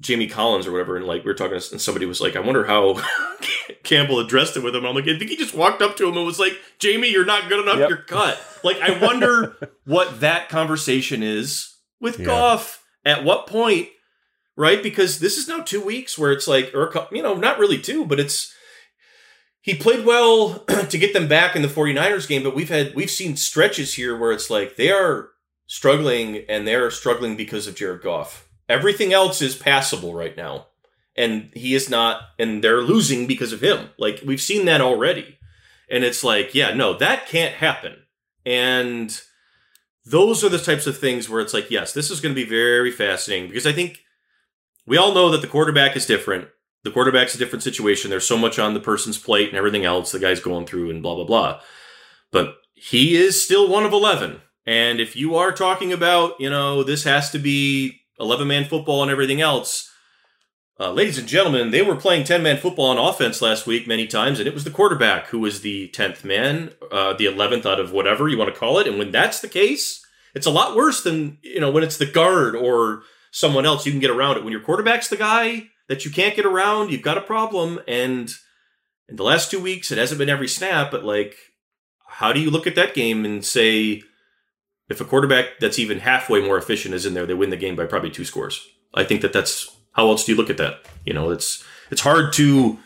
[0.00, 2.64] Jamie Collins or whatever, and like we were talking, and somebody was like, "I wonder
[2.64, 3.00] how
[3.84, 6.16] Campbell addressed it with him." I'm like, I think he just walked up to him
[6.16, 7.78] and was like, "Jamie, you're not good enough.
[7.78, 7.88] Yep.
[7.88, 12.26] You're cut." Like, I wonder what that conversation is with Yeah.
[12.26, 12.80] Goff.
[13.06, 13.88] At what point,
[14.56, 14.82] right?
[14.82, 18.06] Because this is now two weeks where it's like, or you know, not really two,
[18.06, 18.50] but it's
[19.60, 23.10] he played well to get them back in the 49ers game, but we've had we've
[23.10, 25.28] seen stretches here where it's like they are
[25.66, 28.43] struggling and they're struggling because of Jared Goff.
[28.68, 30.66] Everything else is passable right now.
[31.16, 33.90] And he is not and they're losing because of him.
[33.98, 35.38] Like we've seen that already.
[35.88, 37.96] And it's like, yeah, no, that can't happen.
[38.44, 39.16] And
[40.04, 42.48] those are the types of things where it's like, yes, this is going to be
[42.48, 44.00] very fascinating because I think
[44.86, 46.48] we all know that the quarterback is different.
[46.82, 48.10] The quarterback's a different situation.
[48.10, 51.02] There's so much on the person's plate and everything else the guy's going through and
[51.02, 51.60] blah, blah, blah.
[52.30, 54.40] But he is still one of 11.
[54.66, 59.02] And if you are talking about, you know, this has to be 11 man football
[59.02, 59.90] and everything else,
[60.78, 64.06] uh, ladies and gentlemen, they were playing 10 man football on offense last week many
[64.06, 67.78] times, and it was the quarterback who was the 10th man, uh, the 11th out
[67.78, 68.88] of whatever you want to call it.
[68.88, 70.04] And when that's the case,
[70.34, 73.92] it's a lot worse than, you know, when it's the guard or someone else, you
[73.92, 74.42] can get around it.
[74.42, 77.78] When your quarterback's the guy that you can't get around, you've got a problem.
[77.86, 78.30] And
[79.08, 81.36] in the last two weeks, it hasn't been every snap, but like,
[82.06, 84.02] how do you look at that game and say,
[84.88, 87.76] if a quarterback that's even halfway more efficient is in there, they win the game
[87.76, 88.66] by probably two scores?
[88.94, 90.80] I think that that's how else do you look at that?
[91.04, 92.78] You know, it's it's hard to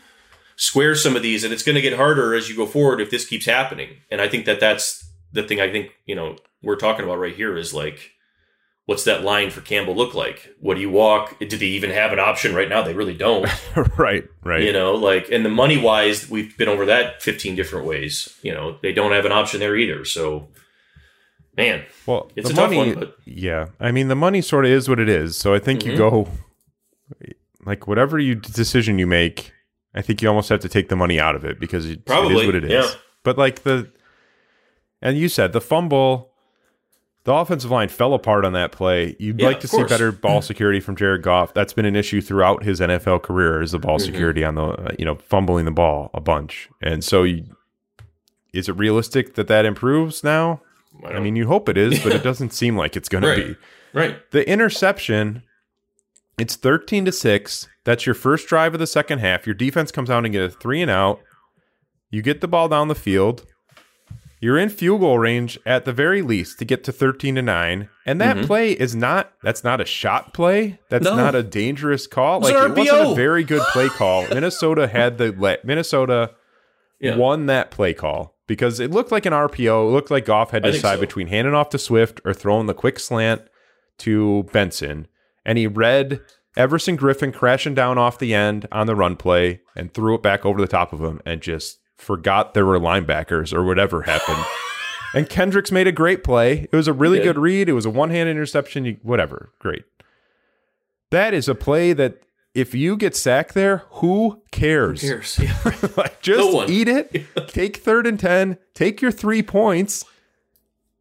[0.57, 3.11] square some of these, and it's going to get harder as you go forward if
[3.11, 3.97] this keeps happening.
[4.11, 5.61] And I think that that's the thing.
[5.61, 8.13] I think you know we're talking about right here is like,
[8.87, 10.55] what's that line for Campbell look like?
[10.61, 11.39] What do you walk?
[11.39, 12.83] Do they even have an option right now?
[12.83, 13.49] They really don't.
[13.99, 14.63] right, right.
[14.63, 18.35] You know, like, and the money wise, we've been over that 15 different ways.
[18.43, 20.05] You know, they don't have an option there either.
[20.05, 20.49] So,
[21.59, 23.67] man, well, it's a tough money, one, but- yeah.
[23.79, 25.37] I mean, the money sort of is what it is.
[25.37, 25.99] So I think you Mhm.
[25.99, 26.29] go
[27.67, 29.53] like whatever you decision you make.
[29.95, 32.07] I think you almost have to take the money out of it because it, it
[32.07, 32.71] Probably, is what it is.
[32.71, 32.87] yeah.
[33.25, 33.91] But like the,
[35.03, 36.31] and you said the fumble,
[37.25, 39.17] the offensive line fell apart on that play.
[39.19, 39.91] You'd Yeah, like to see course.
[39.91, 41.53] better ball security from Jared Goff.
[41.53, 44.03] That's been an issue throughout his NFL career is the ball Mhm.
[44.03, 46.69] security on the uh, you know fumbling the ball a bunch.
[46.81, 47.45] And so, you,
[48.53, 50.61] is it realistic that that improves now?
[51.05, 53.37] I don't- mean, you hope it is, but it doesn't seem like it's going Right.
[53.37, 53.57] to be.
[53.95, 54.31] right.
[54.33, 55.43] The interception,
[56.39, 57.69] it's 13 to 6.
[57.85, 59.47] That's your first drive of the second half.
[59.47, 61.21] Your defense comes out and get a three and out.
[62.11, 63.45] You get the ball down the field.
[64.41, 67.89] You're in field goal range at the very least to get to 13 to 9.
[68.07, 68.47] And that Mhm.
[68.47, 70.79] play is not that's not a shot play.
[70.91, 71.17] That's No.
[71.17, 72.41] not a dangerous call.
[72.41, 74.29] Like it wasn't a very good play call.
[74.33, 76.31] Minnesota had the le- Minnesota
[77.01, 77.17] Yeah.
[77.17, 79.89] won that play call because it looked like an RPO.
[79.89, 81.01] It looked like Goff had to decide so.
[81.01, 83.43] between handing off to Swift or throwing the quick slant
[83.99, 85.07] to Benson.
[85.45, 86.21] And he read
[86.57, 90.45] Everson Griffen crashing down off the end on the run play and threw it back
[90.45, 94.45] over the top of him and just forgot there were linebackers or whatever happened.
[95.15, 96.69] and Kendricks made a great play.
[96.73, 97.69] It was a really good read.
[97.69, 98.85] It was a one hand interception.
[98.85, 99.53] You, whatever.
[99.59, 99.85] Great.
[101.11, 102.23] That is a play that
[102.59, 105.03] if you get sacked there, who cares?
[105.03, 105.39] Who cares?
[105.43, 105.89] Yeah.
[105.97, 107.27] like just No eat it.
[107.49, 108.59] take third and ten.
[108.75, 110.05] Take your three points.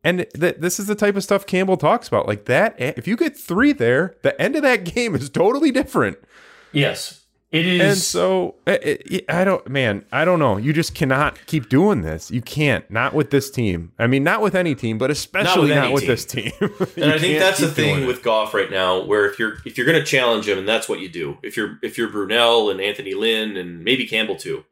[0.03, 2.27] And th- this is the type of stuff Campbell talks about.
[2.27, 6.17] Like that, if you get three there, the end of that game is totally different.
[6.71, 7.16] yes.
[7.49, 7.81] It is.
[7.81, 10.57] And so eh, eh, I- I I don't, man, I don't know.
[10.57, 12.29] You just cannot keep doing this.
[12.29, 12.89] You can't.
[12.91, 13.93] Not with this team.
[13.97, 16.51] I mean, not with any team, but especially not with, any this team.
[16.97, 19.85] and I think that's the thing with Goff right now, where if you're if you're
[19.87, 21.37] going to challenge him, and that's what you do.
[21.41, 24.65] If you're if you're Brunell and Anthony Lynn and maybe Campbell too,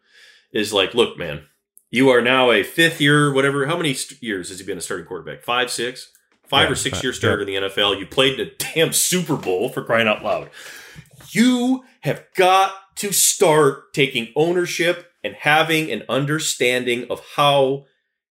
[0.52, 1.44] is like, look, man,
[1.92, 3.68] you are now a fifth year, whatever.
[3.68, 5.44] How many st- years has he been a starting quarterback?
[5.44, 6.12] Five, six,
[6.46, 7.98] five Yeah, or six five, year starter in the NFL.
[7.98, 10.50] You played in a damn Super Bowl for crying out loud.
[11.36, 17.86] You have got to start taking ownership and having an understanding of how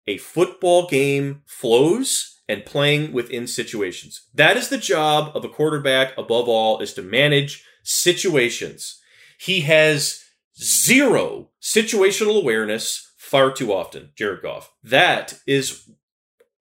[0.07, 4.29] a football game flows and playing within situations.
[4.35, 9.01] That is the job of a quarterback above all is to manage situations.
[9.39, 10.23] He has
[10.61, 14.71] zero situational awareness far too often, Jared Goff.
[14.83, 15.89] That is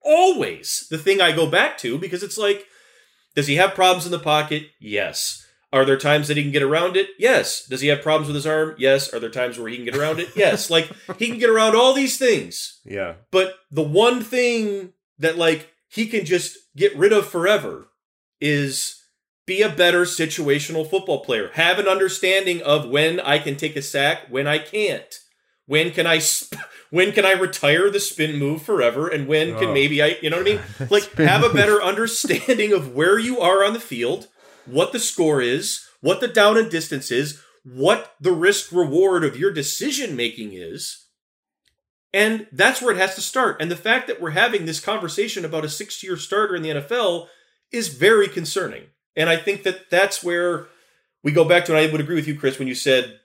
[0.02, 2.66] always the thing I go back to because it's like
[3.36, 4.68] does he have problems in the pocket?
[4.80, 5.46] Yes.
[5.72, 7.10] Are there times that he can get around it?
[7.20, 7.66] Yes.
[7.68, 8.76] Does he have problems with his arm?
[8.80, 9.14] Yes.
[9.14, 10.30] Are there times where he can get around it?
[10.36, 10.70] Yes.
[10.70, 12.80] Like he can get around all these things.
[12.86, 13.14] yeah.
[13.32, 17.88] But the one thing that like he can just get rid of forever
[18.42, 18.96] is
[19.46, 21.50] be a better situational football player.
[21.54, 25.14] Have an understanding of when I can take a sack, when I can't.
[25.66, 26.58] When can I sp-
[26.90, 29.74] when can I retire the spin move forever and when can Oh.
[29.74, 30.62] maybe I you know what I mean?
[30.90, 34.28] Like have a better understanding of where you are on the field,
[34.66, 39.38] what the score is, what the down and distance is, what the risk reward of
[39.38, 41.06] your decision making is.
[42.14, 43.62] And that's where it has to start.
[43.62, 46.70] And the fact that we're having this conversation about a six year starter in the
[46.70, 47.28] NFL
[47.72, 48.86] is very concerning.
[49.16, 50.68] And I think that that's where
[51.24, 53.20] we go back to, and I would agree with you, Chris, when you said,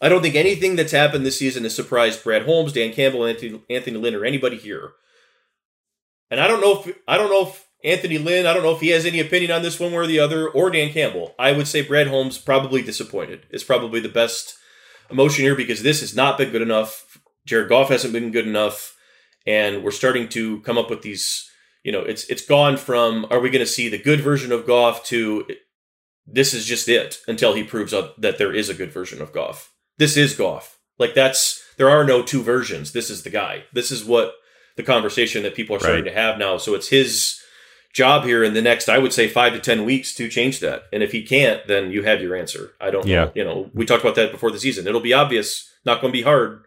[0.00, 3.60] I don't think anything that's happened this season has surprised Brad Holmes, Dan Campbell, Anthony,
[3.68, 4.92] Anthony Lynn, or anybody here.
[6.30, 8.80] And I don't know if I don't know if Anthony Lynn, I don't know if
[8.80, 11.34] he has any opinion on this one way or the other, or Dan Campbell.
[11.38, 13.46] I would say Brad Holmes probably disappointed.
[13.50, 14.56] Is probably the best
[15.10, 17.18] emotion here because this has not been good enough.
[17.46, 18.96] Jared Goff hasn't been good enough,
[19.46, 21.48] and we're starting to come up with these.
[21.84, 24.66] You know, it's it's gone from are we going to see the good version of
[24.66, 25.46] Goff to
[26.26, 29.72] this is just it until he proves that there is a good version of Goff.
[29.96, 30.78] This is Goff.
[30.98, 32.92] Like that's there are no two versions.
[32.92, 33.64] This is the guy.
[33.72, 34.34] This is what
[34.76, 36.10] the conversation that people are starting Right.
[36.10, 36.58] to have now.
[36.58, 37.40] So it's his
[37.98, 40.84] job here in the next, I would say, five to ten weeks to change that.
[40.92, 42.72] And if he can't, then you have your answer.
[42.80, 43.24] I don't Yeah.
[43.26, 43.32] know.
[43.34, 44.86] You know, we talked about that before the season.
[44.86, 46.64] It'll be obvious, not going to be hard.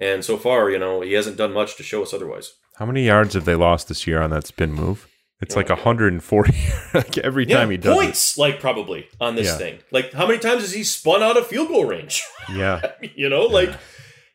[0.00, 2.52] And so far, you know, he hasn't done much to show us otherwise.
[2.76, 5.06] How many yards have they lost this year on that spin move?
[5.40, 6.52] It's like 140
[6.94, 9.56] like every time he does points, like probably on this Yeah.
[9.58, 9.78] thing.
[9.92, 12.22] Like, how many times has he spun out of field goal range?
[12.52, 12.80] Yeah.
[13.14, 13.70] you know, like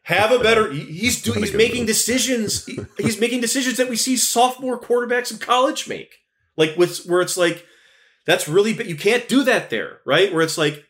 [0.03, 0.71] have a better.
[0.71, 1.39] He's doing.
[1.39, 1.87] He's making move.
[1.87, 2.65] decisions.
[2.97, 6.18] he's making decisions that we see sophomore quarterbacks in college make.
[6.59, 7.65] Like with where it's like
[8.27, 10.31] that's really but you can't do that there, right?
[10.31, 10.85] Where it's like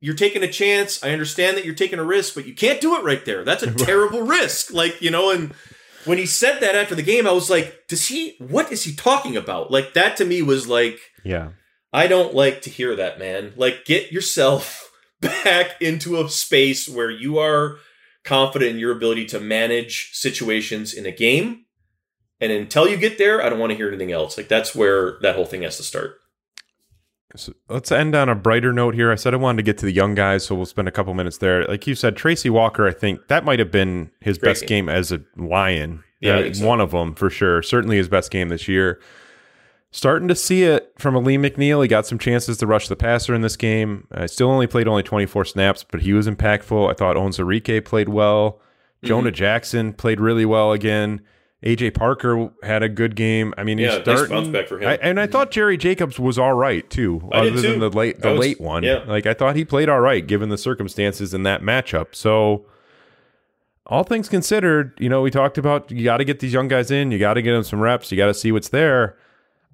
[0.00, 1.02] you're taking a chance.
[1.02, 3.44] I understand that you're taking a risk, but you can't do it right there.
[3.44, 4.72] That's a terrible risk.
[4.72, 5.52] Like, you know, and
[6.04, 8.94] when he said that after the game, I was like, does he what is he
[8.94, 9.72] talking about?
[9.72, 11.50] Like that to me was like Yeah.
[11.92, 13.54] I don't like to hear that, man.
[13.56, 14.90] Like get yourself
[15.20, 17.78] back into a space where you are
[18.24, 21.64] confident in your ability to manage situations in a game.
[22.40, 24.36] And until you get there, I don't want to hear anything else.
[24.36, 26.16] Like that's where that whole thing has to start.
[27.36, 29.12] So let's end on a brighter note here.
[29.12, 31.12] I said I wanted to get to the young guys, so we'll spend a couple
[31.14, 31.64] minutes there.
[31.66, 34.86] Like you said, Tracy Walker, I think that might have been his Great best game.
[34.86, 34.88] game.
[34.88, 36.02] as a Lion.
[36.20, 36.66] Yeah, Uh, so.
[36.66, 37.62] one of them for sure.
[37.62, 38.98] Certainly his best game this year.
[39.90, 41.82] Starting to see it from Alim McNeill.
[41.82, 44.06] He got some chances to rush the passer in this game.
[44.10, 46.90] I still only played only 24 snaps, but he was impactful.
[46.90, 48.52] I thought Onwuzurike played well.
[48.52, 49.06] Mm-hmm.
[49.06, 51.20] Jonah Jackson played really well again.
[51.64, 53.52] AJ Parker had a good game.
[53.58, 54.28] I mean, he's Yeah, nice starting.
[54.30, 54.88] bounce back for him.
[54.88, 55.32] I, and I mm-hmm.
[55.32, 58.38] thought Jerry Jacobs was all right too, I other did than the late the was-
[58.40, 58.84] late one.
[58.84, 59.02] yeah.
[59.06, 62.14] Like I thought he played all right given the circumstances in that matchup.
[62.14, 62.66] So
[63.86, 66.90] all things considered, you know, we talked about you got to get these young guys
[66.90, 69.16] in, you got to get them some reps, you got to see what's there.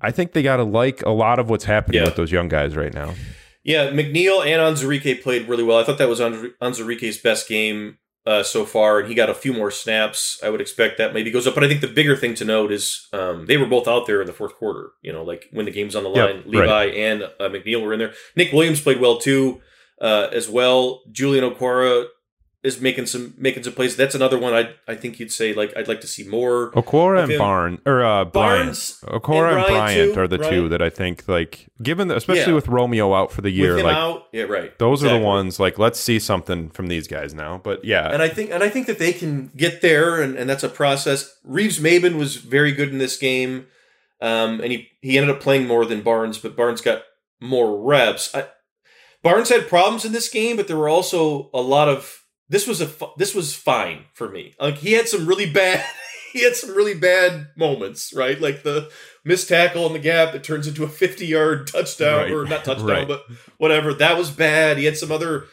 [0.01, 2.05] I think they got to like a lot of what's happening Yeah.
[2.07, 3.15] with those young guys right now.
[3.63, 5.79] Yeah, McNeill and Onwuzurike played really well.
[5.79, 7.97] I thought that was Anz- Onwuzurike's best game
[8.27, 10.41] uh, so far, and he got a few more snaps.
[10.43, 11.55] I would expect that maybe goes up.
[11.55, 14.21] But I think the bigger thing to note is um, they were both out there
[14.21, 14.91] in the fourth quarter.
[15.03, 17.93] You know, like when the game's on the Yep, line, Levi and uh, McNeill were
[17.93, 18.15] in there.
[18.37, 19.61] Nick Williams played well too,
[20.01, 21.03] uh, as well.
[21.13, 22.07] Julian Okwara
[22.65, 23.95] is making some making some plays.
[23.95, 26.73] That's another one I I think you'd say like I'd like to see more.
[26.73, 27.39] Okwara and him.
[27.39, 29.23] Barn or uh, Barnes Bryant.
[29.23, 32.53] Okwara and and Bryant, too, are the two that I think like given the, especially
[32.53, 32.55] Yeah.
[32.55, 34.77] with Romeo out for the year, like out, yeah, right.
[34.79, 37.61] those are the ones like let's see something from these guys now.
[37.63, 40.49] But yeah, and I think and I think that they can get there, and, and
[40.49, 41.37] that's a process.
[41.45, 43.67] Reeves-Maybin was very good in this game,
[44.23, 47.03] um, and he he ended up playing more than Barnes, but Barnes got
[47.41, 48.35] more reps.
[48.35, 48.47] I,
[49.23, 52.81] Barnes had problems in this game, but there were also a lot of this was
[52.81, 54.55] a fu- this was fine for me.
[54.61, 55.85] Like he had some really bad
[56.33, 58.41] he had some really bad moments, right?
[58.41, 58.91] Like the
[59.25, 62.31] missed tackle in the gap that turns into a 50 yard touchdown Right.
[62.33, 63.09] or not touchdown, Right.
[63.09, 63.25] but
[63.59, 63.95] whatever.
[63.95, 64.77] That was bad.
[64.79, 65.45] He had some other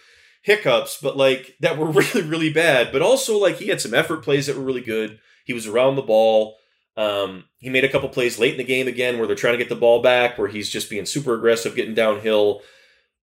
[0.44, 2.92] hiccups, but like that were really, really bad.
[2.92, 5.20] But also like he had some effort plays that were really good.
[5.46, 6.58] He was around the ball.
[6.98, 9.58] Um, he made a couple plays late in the game again where they're trying to
[9.58, 12.62] get the ball back, where he's just being super aggressive, getting downhill.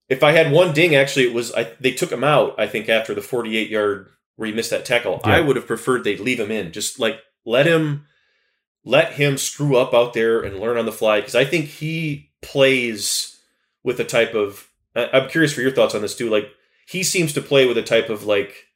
[0.10, 2.56] If I had one ding, actually, it was I, they took him out.
[2.60, 5.36] I think after the 48 yard where he missed that tackle, Yeah.
[5.36, 6.72] I would have preferred they'd leave him in.
[6.72, 8.06] Just like let him
[8.86, 12.32] let him screw up out there and learn on the fly because I think he
[12.42, 13.40] plays
[13.84, 14.70] with a type of.
[14.96, 16.30] I'm curious for your thoughts on this too.
[16.30, 16.50] Like
[16.86, 18.68] he seems to play with a type of like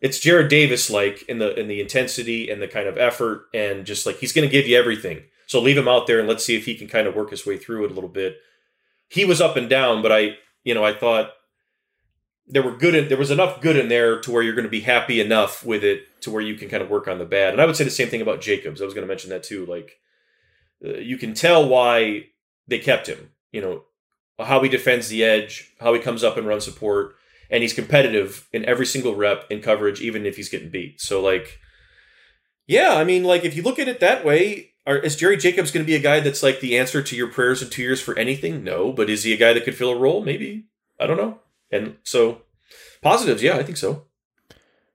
[0.00, 3.86] it's Jarrad Davis like in the in the intensity and the kind of effort and
[3.86, 5.22] just like he's going to give you everything.
[5.46, 7.46] So leave him out there and let's see if he can kind of work his
[7.46, 8.38] way through it a little bit.
[9.08, 11.30] He was up and down, but I you know I thought
[12.46, 14.70] there were good in, there was enough good in there to where you're going to
[14.70, 17.54] be happy enough with it to where you can kind of work on the bad.
[17.54, 18.82] And I would say the same thing about Jacobs.
[18.82, 19.64] I was going to mention that too.
[19.66, 19.98] Like
[20.84, 22.26] uh, you can tell why
[22.66, 23.30] they kept him.
[23.52, 23.82] You know
[24.44, 27.14] how he defends the edge, how he comes up and runs support,
[27.50, 31.00] and he's competitive in every single rep in coverage, even if he's getting beat.
[31.00, 31.60] So like,
[32.66, 35.70] yeah, I mean, like if you look at it that way, are, is Jerry Jacobs
[35.70, 38.00] going to be a guy that's like the answer to your prayers in two years
[38.00, 38.62] for anything?
[38.64, 40.22] No, but is he a guy that could fill a role?
[40.24, 40.64] Maybe
[41.00, 41.40] I don't know.
[41.70, 42.42] And so
[43.02, 44.04] positives, yeah, I think so.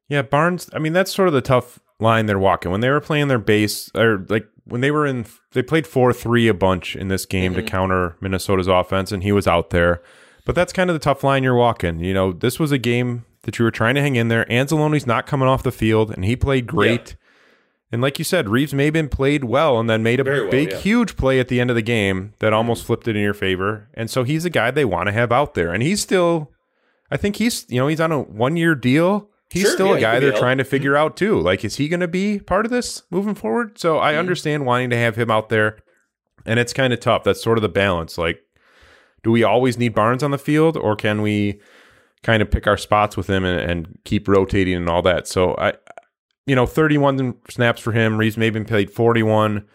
[0.08, 0.70] Yeah, Barnes.
[0.74, 3.38] I mean, that's sort of the tough line they're walking when they were playing their
[3.40, 5.26] base, or like when they were in.
[5.52, 7.68] They played four three a bunch in this game to Mhm.
[7.68, 10.02] counter Minnesota's offense, and he was out there.
[10.46, 12.00] But that's kind of the tough line you're walking.
[12.00, 14.46] You know, this was a game that you were trying to hang in there.
[14.46, 17.16] Anzalone's not coming off the field, and he played great.
[17.92, 20.78] And like you said, Reeves-Maybin played well, and then made a well, big, yeah.
[20.78, 23.90] huge play at the end of the game that almost flipped it in your favor.
[23.96, 26.52] And so he's a guy they want to have out there, and he's still.
[27.12, 29.30] I think he's you know he's on a one year deal.
[29.50, 31.40] He's Sure, still yeah, a guy they're trying to figure out too.
[31.40, 33.80] Like, is he going to be part of this moving forward?
[33.80, 34.20] So I Mhm.
[34.20, 35.78] understand wanting to have him out there,
[36.46, 37.24] and it's kind of tough.
[37.24, 38.20] That's sort of the balance.
[38.20, 38.42] Like,
[39.24, 41.60] do we always need Barnes on the field, or can we
[42.22, 45.28] kind of pick our spots with him and, and keep rotating and all that?
[45.28, 45.74] So I,
[46.50, 48.18] you know, thirty-one snaps for him.
[48.18, 49.66] Reeves maybe played forty-one.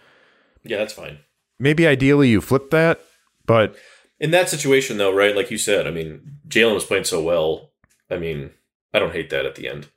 [0.65, 1.19] Yeah, that's fine.
[1.59, 3.01] Maybe ideally you flip that,
[3.47, 3.77] but
[4.21, 5.37] In that situation, though, right?
[5.37, 7.71] Like you said, I mean, Jalen was playing so well.
[8.11, 8.51] I mean,
[8.93, 9.89] I don't hate that at the end.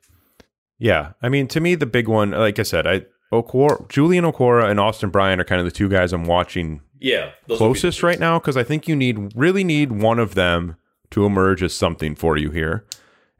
[0.78, 4.70] Yeah, I mean, to me, the big one, like I said, I Okwara, Julian Okwara
[4.70, 8.38] and Austin Bryant are kind of the two guys I'm watching Yeah, closest right now
[8.38, 10.76] because I think you need really need one of them
[11.10, 12.84] to emerge as something for you here,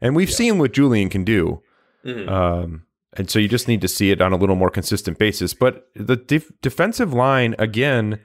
[0.01, 1.61] and we've seen what Julian can do,
[2.05, 2.27] Mhm.
[2.29, 2.83] um,
[3.13, 5.53] and so you just need to see it on a little more consistent basis.
[5.53, 8.19] But the def- defensive line again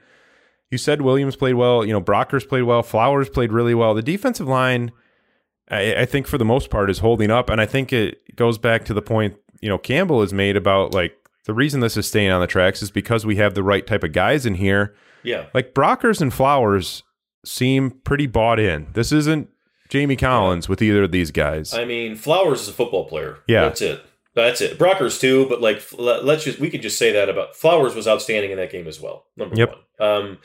[0.71, 1.85] you said Williams played well.
[1.85, 2.83] You know, Brockers played well.
[2.83, 3.93] Flowers played really well.
[3.93, 4.91] The defensive line,
[5.69, 8.57] I, I think for the most part, is holding up, and I think it goes
[8.57, 11.13] back to the point you know Campbell has made about like
[11.45, 14.03] the reason this is staying on the tracks is because we have the right type
[14.03, 14.95] of guys in here.
[15.23, 15.45] Yeah.
[15.53, 17.03] Like Brockers and Flowers
[17.45, 18.87] seem pretty bought in.
[18.93, 19.49] This isn't
[19.89, 21.73] Jamie Collins with either of these guys.
[21.73, 23.37] I mean, Flowers is a football player.
[23.47, 23.61] Yeah.
[23.61, 24.03] That's it.
[24.35, 24.77] That's it.
[24.77, 28.51] Brockers too, but like let's just we could just say that about Flowers was outstanding
[28.51, 29.25] in that game as well.
[29.37, 29.75] Number Yep.
[29.97, 30.09] one.
[30.09, 30.37] Um,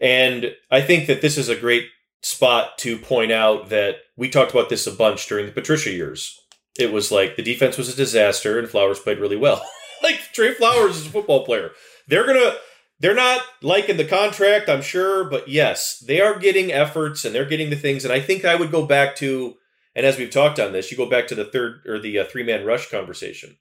[0.00, 1.86] and I think that this is a great
[2.22, 6.40] spot to point out that we talked about this a bunch during the Patricia years.
[6.78, 9.62] It was like the defense was a disaster and Flowers played really well.
[10.02, 11.70] like Trey Flowers is a football player.
[12.08, 12.54] They're gonna
[13.00, 17.44] they're not liking the contract, I'm sure, but yes, they are getting efforts and they're
[17.44, 18.04] getting the things.
[18.04, 19.54] And I think I would go back to,
[19.96, 22.24] and as we've talked on this, you go back to the third or the uh,
[22.26, 23.56] three man rush conversation.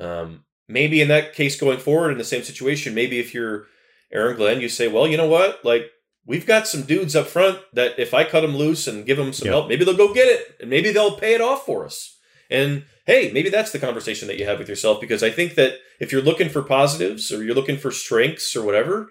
[0.00, 3.66] Um, maybe in that case going forward in the same situation, maybe if you're
[4.10, 5.90] Aaron Glenn, you say, well, you know what, like
[6.24, 9.34] we've got some dudes up front that if I cut them loose and give them
[9.34, 12.16] some help, maybe they'll go get it and maybe they'll pay it off for us.
[12.50, 15.74] And hey, maybe that's the conversation that you have with yourself because I think that
[16.00, 19.10] if you're looking for positives or you're looking for strengths or whatever,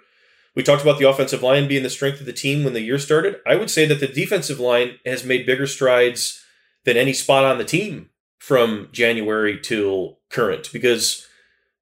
[0.56, 2.98] we talked about the offensive line being the strength of the team when the year
[2.98, 3.42] started.
[3.46, 6.44] I would say that the defensive line has made bigger strides
[6.88, 8.10] than any spot on the team
[8.40, 11.28] from January till current because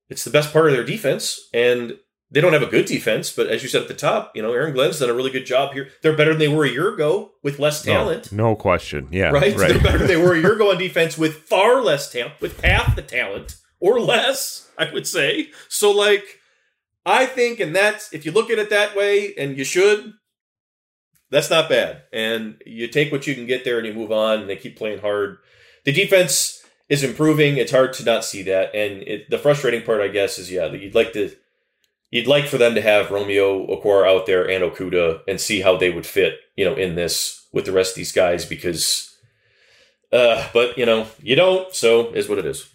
[0.10, 2.00] it's the best part of their defense and
[2.32, 4.52] they don't have a good defense, but as you said at the top, you know,
[4.52, 5.90] Aaron Glenn's done a really good job here.
[6.02, 9.08] They're better than they were a year ago with less talent No, no question.
[9.12, 9.30] Yeah.
[9.30, 9.56] right?
[9.56, 9.70] Right.
[9.70, 12.62] They're better than they were a year ago on defense with far less talent, with
[12.62, 15.52] half the talent or less, I would say.
[15.70, 16.40] So, like,
[17.06, 20.14] I think, and that's if you look at it that way, and you should,
[21.36, 22.04] that's not bad.
[22.14, 24.78] And you take what you can get there and you move on, and they keep
[24.78, 25.38] playing hard.
[25.84, 27.58] The defense is improving.
[27.58, 30.68] It's hard to not see that, and it, the frustrating part, I guess, is yeah,
[30.68, 31.36] that you'd like to.
[32.12, 35.76] You'd like for them to have Romeo Okwara out there and Okudah and see how
[35.76, 39.16] they would fit, you know, in this with the rest of these guys because
[40.16, 42.70] uh, but you know, you don't, so is what it is.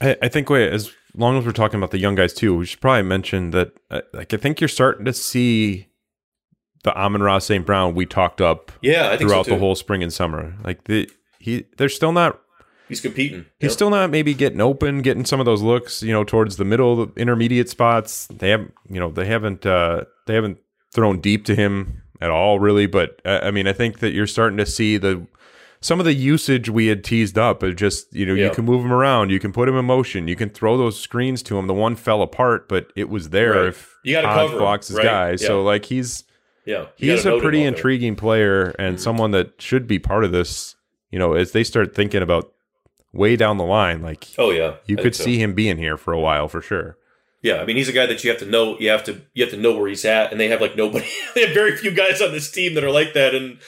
[0.00, 2.66] I, I think wait, as long as we're talking about the young guys too, we
[2.66, 3.72] should probably mention that.
[3.90, 5.91] Uh, like, I think you're starting to see
[6.84, 7.64] the Amon-Ra St.
[7.64, 10.54] Brown we talked up Yeah, throughout so the whole spring and summer.
[10.64, 11.08] Like the
[11.38, 12.40] he, they're still not.
[12.88, 13.46] He's competing.
[13.58, 13.72] He's Yep.
[13.72, 17.06] still not maybe getting open, getting some of those looks, you know, towards the middle,
[17.06, 18.26] the intermediate spots.
[18.26, 20.58] They haven't, you know, they haven't, uh, they haven't
[20.92, 22.86] thrown deep to him at all, really.
[22.86, 25.26] But uh, I mean, I think that you're starting to see the
[25.80, 28.84] some of the usage we had teased up of just, you know, you can move
[28.84, 31.66] him around, you can put him in motion, you can throw those screens to him.
[31.66, 33.66] The one fell apart, but it was there Right.
[33.68, 35.04] if You gotta Hodge cover blocks his right?
[35.04, 35.30] guy.
[35.30, 35.36] Yeah.
[35.38, 36.22] So like he's
[36.64, 39.00] yeah, you a pretty intriguing player and Mhm.
[39.00, 40.76] someone that should be part of this.
[41.10, 42.52] You know, as they start thinking about
[43.12, 45.24] way down the line, like Oh yeah, you I could so.
[45.24, 46.96] see him being here for a while for sure.
[47.42, 48.78] Yeah, I mean, he's a guy that you have to know.
[48.78, 51.06] You have to you have to know where he's at, and they have like nobody.
[51.34, 53.58] they have very few guys on this team that are like that, and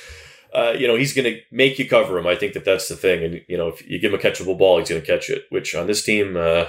[0.54, 2.26] uh, you know he's going to make you cover him.
[2.26, 4.56] I think that that's the thing, and you know if you give him a catchable
[4.56, 6.66] ball, he's going to catch it, which on this team uh,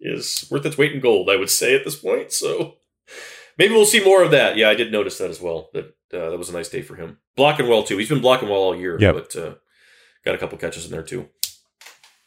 [0.00, 1.28] is worth its weight in gold.
[1.28, 2.32] I would say at this point.
[2.32, 2.76] So
[3.58, 4.56] maybe we'll see more of that.
[4.56, 5.68] Yeah, I did notice that as well.
[5.74, 7.18] That uh, that was a nice day for him.
[7.36, 7.98] Blocking well too.
[7.98, 8.98] He's been blocking well all year.
[8.98, 9.14] Yep.
[9.14, 9.54] but uh,
[10.24, 11.28] got a couple catches in there too.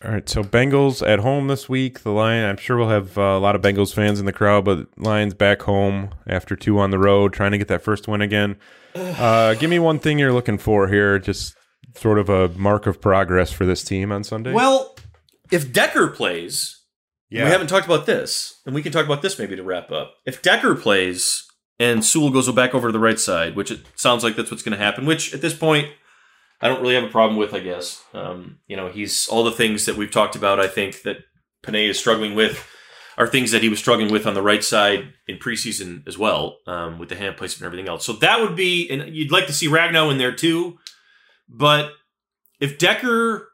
[0.04, 2.00] All right, so Bengals at home this week.
[2.00, 4.66] The Lion, I'm sure we'll have uh, a lot of Bengals fans in the crowd,
[4.66, 8.22] but Lions back home after two on the road, trying to get that first win
[8.22, 8.58] again.
[8.94, 11.56] Uh, give me one thing you're looking for here, just
[11.96, 14.52] sort of a mark of progress for this team on Sunday.
[14.52, 14.98] Well,
[15.50, 16.81] if Decker plays,
[17.32, 19.92] yeah, We haven't talked about this, and we can talk about this maybe to wrap
[19.92, 20.16] up.
[20.26, 21.46] If Decker plays
[21.80, 24.64] and Sewell goes back over to the right side, which it sounds like that's what's
[24.64, 25.88] going to happen, which at this point
[26.60, 28.04] I don't really have a problem with, I guess.
[28.14, 30.60] Um, you know, he's all the things that we've talked about.
[30.60, 31.18] I think that
[31.64, 32.68] Penei is struggling with
[33.18, 36.58] are things that he was struggling with on the right side in preseason as well,
[36.68, 38.06] um, with the hand placement and everything else.
[38.06, 40.78] So that would be, and you'd like to see Ragnow in there too.
[41.50, 41.92] But
[42.60, 43.50] if Decker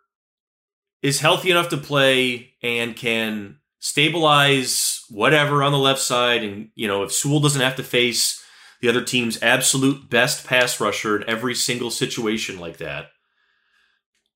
[1.02, 6.88] is healthy enough to play and can stabilize whatever on the left side, and you
[6.88, 8.44] know if Sewell doesn't have to face
[8.82, 13.08] the other team's absolute best pass rusher in every single situation like that,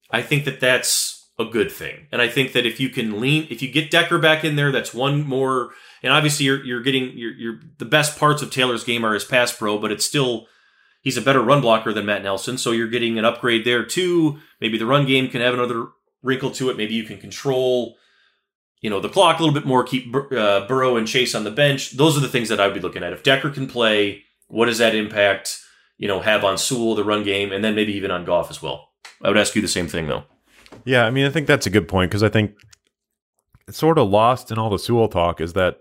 [0.09, 2.07] I think that that's a good thing.
[2.11, 4.71] And I think that if you can lean, if you get Decker back in there,
[4.71, 5.71] that's one more.
[6.03, 9.25] And obviously, you're you're getting you're, you're the best parts of Taylor's game are his
[9.25, 10.47] pass pro, but it's still
[11.01, 14.39] he's a better run blocker than Matt Nelson, so you're getting an upgrade there too.
[14.59, 15.87] Maybe the run game can have another
[16.23, 16.77] wrinkle to it.
[16.77, 17.95] Maybe you can control,
[18.82, 19.84] you know, the clock a little bit more.
[19.84, 21.91] Keep uh, Burrow and Chase on the bench.
[21.91, 23.13] Those are the things that I would be looking at.
[23.13, 25.59] If Decker can play, what does that impact?
[25.97, 28.61] You know, have on Sewell the run game, and then maybe even on Goff as
[28.61, 28.89] well.
[29.23, 30.23] I would ask you the same thing though.
[30.84, 32.55] Yeah, I mean, I think that's a good point because I think
[33.67, 35.77] it's sort of lost in all the Sewell talk is that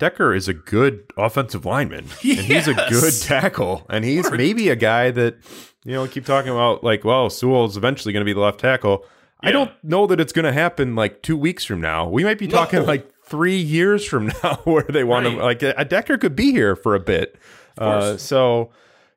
[0.00, 4.76] Decker is a good offensive lineman, and he's a good tackle, and he's maybe a
[4.76, 5.36] guy that
[5.84, 9.04] you know keep talking about like, well, Sewell's eventually going to be the left tackle.
[9.42, 12.08] I don't know that it's going to happen like two weeks from now.
[12.08, 12.84] We might be talking No.
[12.84, 15.26] like three years from now, where they want.
[15.26, 15.36] Right.
[15.38, 17.36] Like a Decker could be here for a bit.
[17.78, 18.70] Uh, so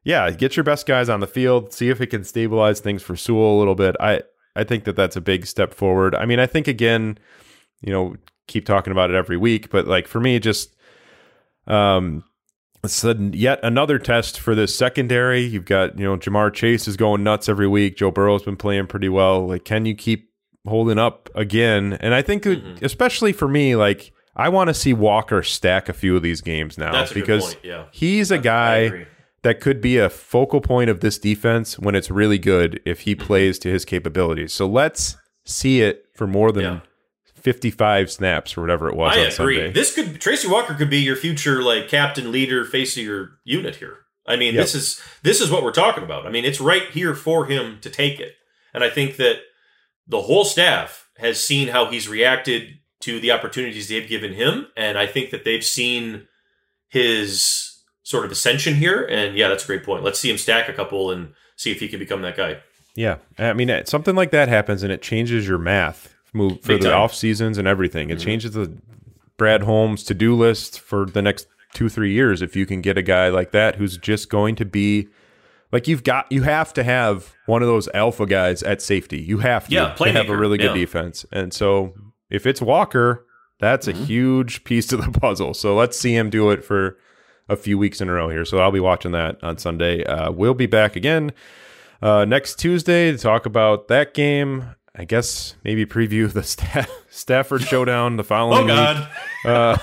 [0.03, 1.73] yeah, get your best guys on the field.
[1.73, 3.95] See if it can stabilize things for Sewell a little bit.
[3.99, 4.21] I
[4.55, 6.13] I think that that's a big step forward.
[6.15, 7.17] I mean, I think again,
[7.81, 8.15] you know,
[8.47, 10.75] keep talking about it every week, but like for me, just
[11.67, 12.23] um,
[12.83, 15.41] it's a- yet another test for this secondary.
[15.41, 17.97] You've got you know Ja'Marr Chase is going nuts every week.
[17.97, 19.47] Joe Burrow's been playing pretty well.
[19.47, 20.29] Like, can you keep
[20.67, 21.93] holding up again?
[22.01, 22.83] And I think, Mm-hmm.
[22.85, 26.77] especially for me, like I want to see Walker stack a few of these games
[26.77, 27.85] now That's a good because yeah.
[27.91, 29.05] he's a guy
[29.43, 33.13] that could be a focal point of this defense when it's really good if he
[33.15, 33.25] Mm-hmm.
[33.25, 34.51] plays to his capabilities.
[34.53, 36.79] So let's see it for more than Yeah.
[37.43, 39.31] 55 snaps or whatever it was I on agree.
[39.57, 39.71] Sunday.
[39.71, 43.75] This could Tracy Walker could be your future like captain, leader, face of your unit
[43.77, 43.97] here.
[44.25, 44.63] I mean, Yep.
[44.63, 46.25] this is this is what we're talking about.
[46.25, 48.33] I mean, it's right here for him to take it,
[48.73, 49.37] and I think that
[50.07, 54.97] the whole staff has seen how he's reacted to the opportunities they've given him, and
[54.97, 56.27] I think that they've seen
[56.89, 59.03] his sort of ascension here.
[59.05, 60.03] And yeah, that's a great point.
[60.03, 62.57] Let's see him stack a couple and see if he can become that guy.
[62.95, 66.81] Yeah, I mean something like that happens and it changes your math move for Big
[66.81, 66.99] the time.
[67.01, 68.09] off seasons and everything.
[68.09, 68.75] It changes the
[69.37, 72.97] Brad Holmes to do list for the next two three years if you can get
[72.97, 75.07] a guy like that who's just going to be
[75.71, 79.19] like you've got you have to have one of those alpha guys at safety.
[79.19, 80.81] You have to, Yeah, to have a really good yeah.
[80.81, 81.25] defense.
[81.31, 81.93] And so
[82.29, 83.25] if it's Walker,
[83.59, 84.03] that's Mm-hmm.
[84.03, 85.53] a huge piece to the puzzle.
[85.55, 86.97] So let's see him do it for
[87.49, 88.45] a few weeks in a row here.
[88.45, 90.03] So I'll be watching that on Sunday.
[90.05, 91.31] Uh, we'll be back again
[92.03, 94.75] uh, next Tuesday to talk about that game.
[94.95, 98.75] I guess maybe preview the Sta- Stafford showdown the following Oh.
[99.45, 99.79] God,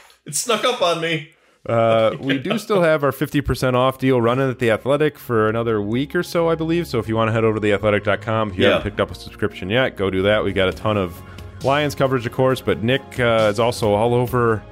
[0.26, 1.30] it snuck up on me.
[1.66, 5.82] Uh, we do still have our 50% off deal running at The Athletic for another
[5.82, 6.86] week or so, I believe.
[6.86, 8.68] So if you want to head over to theathletic.com, if you Yeah.
[8.70, 10.42] haven't picked up a subscription yet, go do that.
[10.42, 11.20] We got a ton of
[11.64, 14.62] Lions coverage, of course, but Nick uh, is also all over.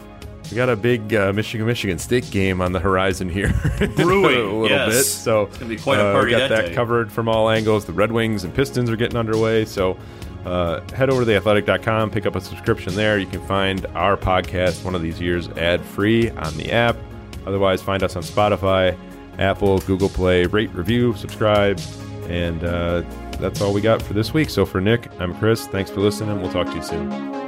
[0.51, 3.49] We got a big uh, Michigan Michigan State game on the horizon here.
[3.97, 4.93] Brewing, a little yes.
[4.93, 5.05] bit.
[5.05, 7.85] So It's gonna be quite a uh, party got that that covered from all angles.
[7.85, 9.65] The Red Wings and Pistons are getting underway.
[9.65, 9.99] So
[10.45, 13.19] uh, head over to theathletic.com, pick up a subscription there.
[13.19, 16.97] You can find our podcast one of these years ad free on the app.
[17.47, 18.97] Otherwise, find us on Spotify,
[19.39, 20.47] Apple, Google Play.
[20.47, 21.81] Rate, review, subscribe,
[22.29, 23.03] and uh,
[23.41, 24.51] that's all we got for this week.
[24.51, 25.67] So for Nick, I'm Chris.
[25.67, 26.41] Thanks for listening.
[26.41, 27.46] We'll talk to you soon.